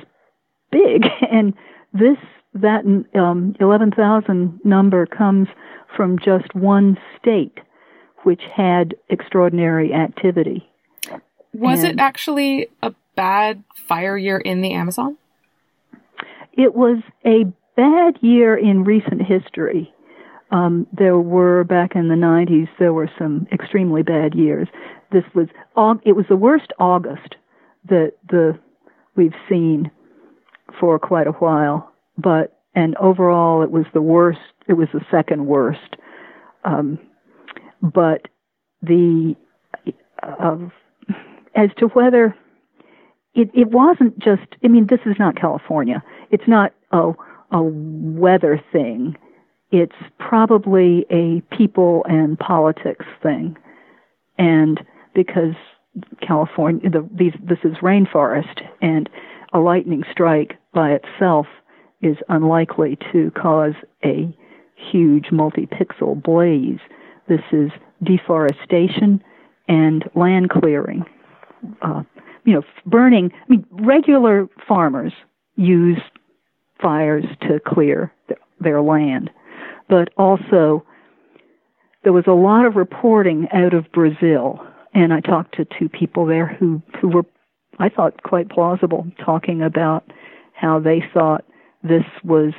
[0.70, 1.54] big, and
[1.92, 2.18] this
[2.54, 2.84] that
[3.18, 5.48] um, eleven thousand number comes
[5.96, 7.58] from just one state,
[8.22, 10.68] which had extraordinary activity.
[11.52, 15.16] Was and it actually a bad fire year in the Amazon?
[16.56, 17.44] It was a
[17.76, 19.92] bad year in recent history.
[20.50, 22.68] Um, there were back in the 90s.
[22.78, 24.68] There were some extremely bad years.
[25.10, 25.48] This was
[26.04, 27.36] it was the worst August
[27.88, 28.58] that the
[29.16, 29.90] we've seen
[30.78, 31.92] for quite a while.
[32.16, 34.40] But and overall, it was the worst.
[34.68, 35.96] It was the second worst.
[36.64, 36.98] Um,
[37.82, 38.28] but
[38.82, 39.34] the
[40.22, 40.56] uh,
[41.54, 42.34] as to whether
[43.34, 46.02] it, it wasn't just, I mean, this is not California.
[46.30, 47.12] It's not a,
[47.50, 49.16] a weather thing.
[49.70, 53.56] It's probably a people and politics thing.
[54.38, 54.80] And
[55.14, 55.54] because
[56.20, 59.08] California, the, these, this is rainforest, and
[59.52, 61.46] a lightning strike by itself
[62.02, 63.74] is unlikely to cause
[64.04, 64.36] a
[64.76, 66.80] huge multi-pixel blaze.
[67.28, 67.70] This is
[68.02, 69.22] deforestation
[69.68, 71.04] and land clearing.
[71.80, 72.02] Uh,
[72.44, 73.32] you know, burning.
[73.32, 75.12] I mean, regular farmers
[75.56, 76.00] use
[76.80, 78.12] fires to clear
[78.60, 79.30] their land,
[79.88, 80.84] but also
[82.02, 84.60] there was a lot of reporting out of Brazil,
[84.92, 87.24] and I talked to two people there who who were,
[87.78, 90.04] I thought, quite plausible, talking about
[90.52, 91.44] how they thought
[91.82, 92.52] this was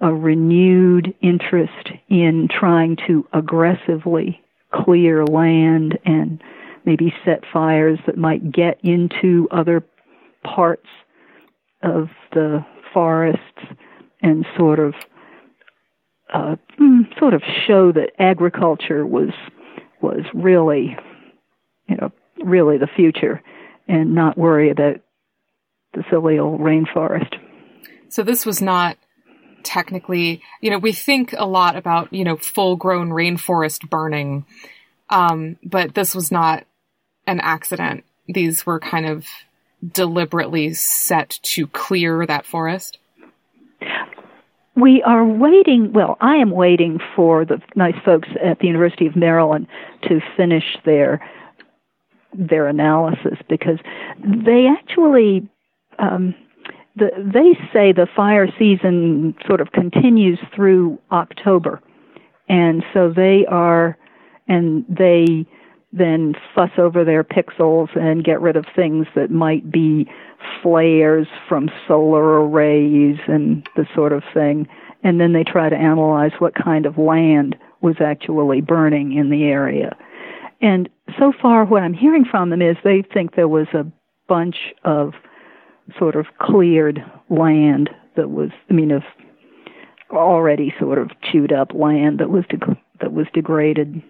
[0.00, 4.40] a renewed interest in trying to aggressively
[4.72, 6.42] clear land and
[6.84, 9.84] maybe set fires that might get into other
[10.44, 10.86] parts
[11.82, 13.40] of the forests
[14.20, 14.94] and sort of
[16.32, 19.30] uh, hmm, sort of show that agriculture was
[20.00, 20.96] was really
[21.88, 22.10] you know
[22.42, 23.42] really the future
[23.88, 25.00] and not worry about
[25.94, 27.34] the silly old rainforest.
[28.08, 28.96] So this was not
[29.62, 34.44] technically, you know, we think a lot about, you know, full grown rainforest burning.
[35.10, 36.64] Um, but this was not
[37.26, 38.04] an accident.
[38.28, 39.26] These were kind of
[39.90, 42.98] deliberately set to clear that forest?
[44.74, 49.16] We are waiting, well, I am waiting for the nice folks at the University of
[49.16, 49.66] Maryland
[50.08, 51.26] to finish their
[52.34, 53.78] their analysis because
[54.24, 55.46] they actually
[55.98, 56.34] um,
[56.96, 61.82] the, they say the fire season sort of continues through October,
[62.48, 63.98] and so they are,
[64.48, 65.46] and they
[65.92, 70.08] then fuss over their pixels and get rid of things that might be
[70.62, 74.66] flares from solar arrays and the sort of thing.
[75.04, 79.44] And then they try to analyze what kind of land was actually burning in the
[79.44, 79.96] area.
[80.60, 80.88] And
[81.18, 83.84] so far, what I'm hearing from them is they think there was a
[84.28, 85.12] bunch of
[85.98, 89.02] sort of cleared land that was, I mean, of
[90.10, 94.02] already sort of chewed up land that was de- that was degraded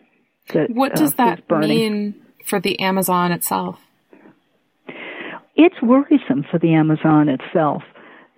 [0.49, 2.15] that, what does uh, that mean
[2.45, 3.79] for the Amazon itself?
[5.55, 7.83] It's worrisome for the Amazon itself.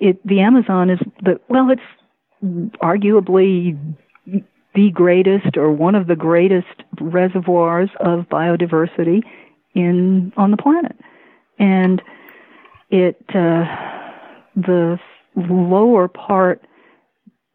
[0.00, 3.78] It, the Amazon is the well, it's arguably
[4.74, 9.22] the greatest or one of the greatest reservoirs of biodiversity
[9.74, 10.96] in on the planet,
[11.58, 12.02] and
[12.90, 13.64] it uh,
[14.56, 14.98] the
[15.36, 16.62] lower part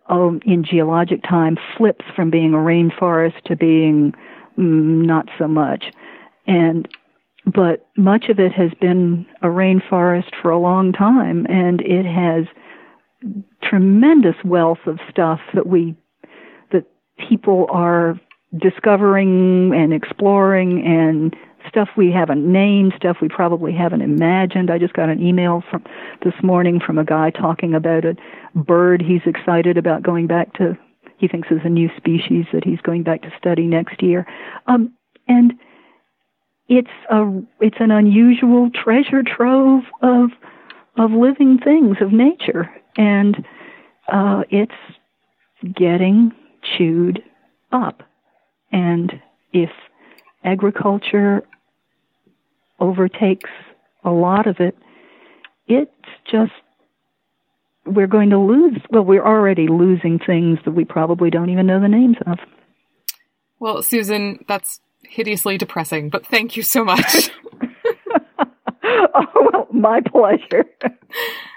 [0.08, 4.14] um, in geologic time flips from being a rainforest to being
[4.58, 5.86] Mm, not so much.
[6.48, 6.88] And
[7.46, 12.46] but much of it has been a rainforest for a long time, and it has
[13.64, 15.96] tremendous wealth of stuff that we
[16.72, 16.86] that
[17.30, 18.20] people are
[18.58, 21.36] discovering and exploring and
[21.68, 24.72] stuff we haven't named, stuff we probably haven't imagined.
[24.72, 25.84] I just got an email from
[26.24, 28.16] this morning from a guy talking about a
[28.56, 30.78] bird he's excited about going back to
[31.20, 34.26] he thinks is a new species that he's going back to study next year.
[34.68, 34.94] Um,
[35.28, 35.54] and
[36.70, 40.30] it's a it's an unusual treasure trove of
[40.98, 43.46] of living things of nature, and
[44.08, 44.72] uh, it's
[45.76, 46.32] getting
[46.62, 47.24] chewed
[47.72, 48.04] up,
[48.72, 49.20] and
[49.52, 49.72] if
[50.44, 51.44] agriculture
[52.80, 53.50] overtakes
[54.04, 54.78] a lot of it,
[55.68, 55.92] it's
[56.30, 56.54] just
[57.90, 58.80] we're going to lose.
[58.92, 62.40] Well, we're already losing things that we probably don't even know the names of.
[63.60, 67.30] Well, Susan, that's hideously depressing, but thank you so much.
[68.84, 70.66] oh, well, my pleasure.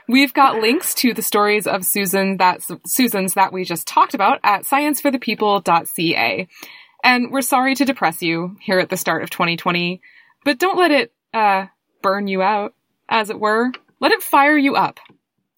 [0.08, 4.40] We've got links to the stories of Susan that Susan's that we just talked about
[4.42, 6.48] at scienceforthepeople.ca.
[7.04, 10.00] And we're sorry to depress you here at the start of 2020,
[10.44, 11.66] but don't let it uh
[12.02, 12.74] burn you out,
[13.08, 13.70] as it were.
[14.00, 14.98] Let it fire you up.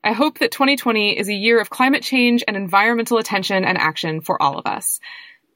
[0.05, 4.21] I hope that 2020 is a year of climate change and environmental attention and action
[4.21, 5.01] for all of us.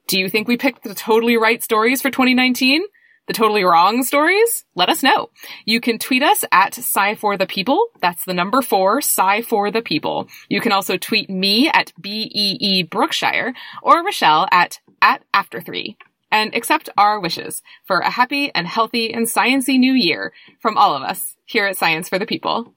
[0.07, 2.83] Do you think we picked the totally right stories for 2019?
[3.27, 4.65] The totally wrong stories?
[4.75, 5.29] Let us know.
[5.67, 7.89] You can tweet us at Sci for the People.
[8.01, 10.29] That's the number four, Sci for the People.
[10.49, 13.53] You can also tweet me at B-E-E Brookshire
[13.83, 15.99] or Rachelle at, at After Three.
[16.33, 20.95] And accept our wishes for a happy and healthy and sciency new year from all
[20.97, 22.75] of us here at Science for the People.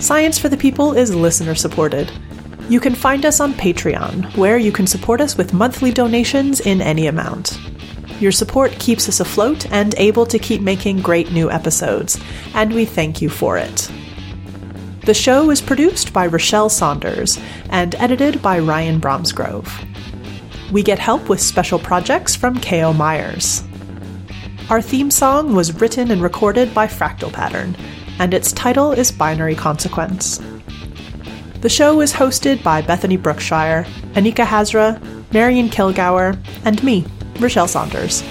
[0.00, 2.12] Science for the People is listener supported.
[2.68, 6.80] You can find us on Patreon, where you can support us with monthly donations in
[6.80, 7.58] any amount.
[8.20, 12.20] Your support keeps us afloat and able to keep making great new episodes,
[12.54, 13.90] and we thank you for it.
[15.04, 17.36] The show is produced by Rachelle Saunders
[17.70, 19.68] and edited by Ryan Bromsgrove.
[20.70, 22.92] We get help with special projects from K.O.
[22.92, 23.64] Myers.
[24.70, 27.74] Our theme song was written and recorded by Fractal Pattern,
[28.18, 30.40] and its title is Binary Consequence.
[31.60, 33.84] The show is hosted by Bethany Brookshire,
[34.14, 35.00] Anika Hazra,
[35.32, 37.02] Marion Kilgour, and me,
[37.34, 38.22] Rachelle Saunders.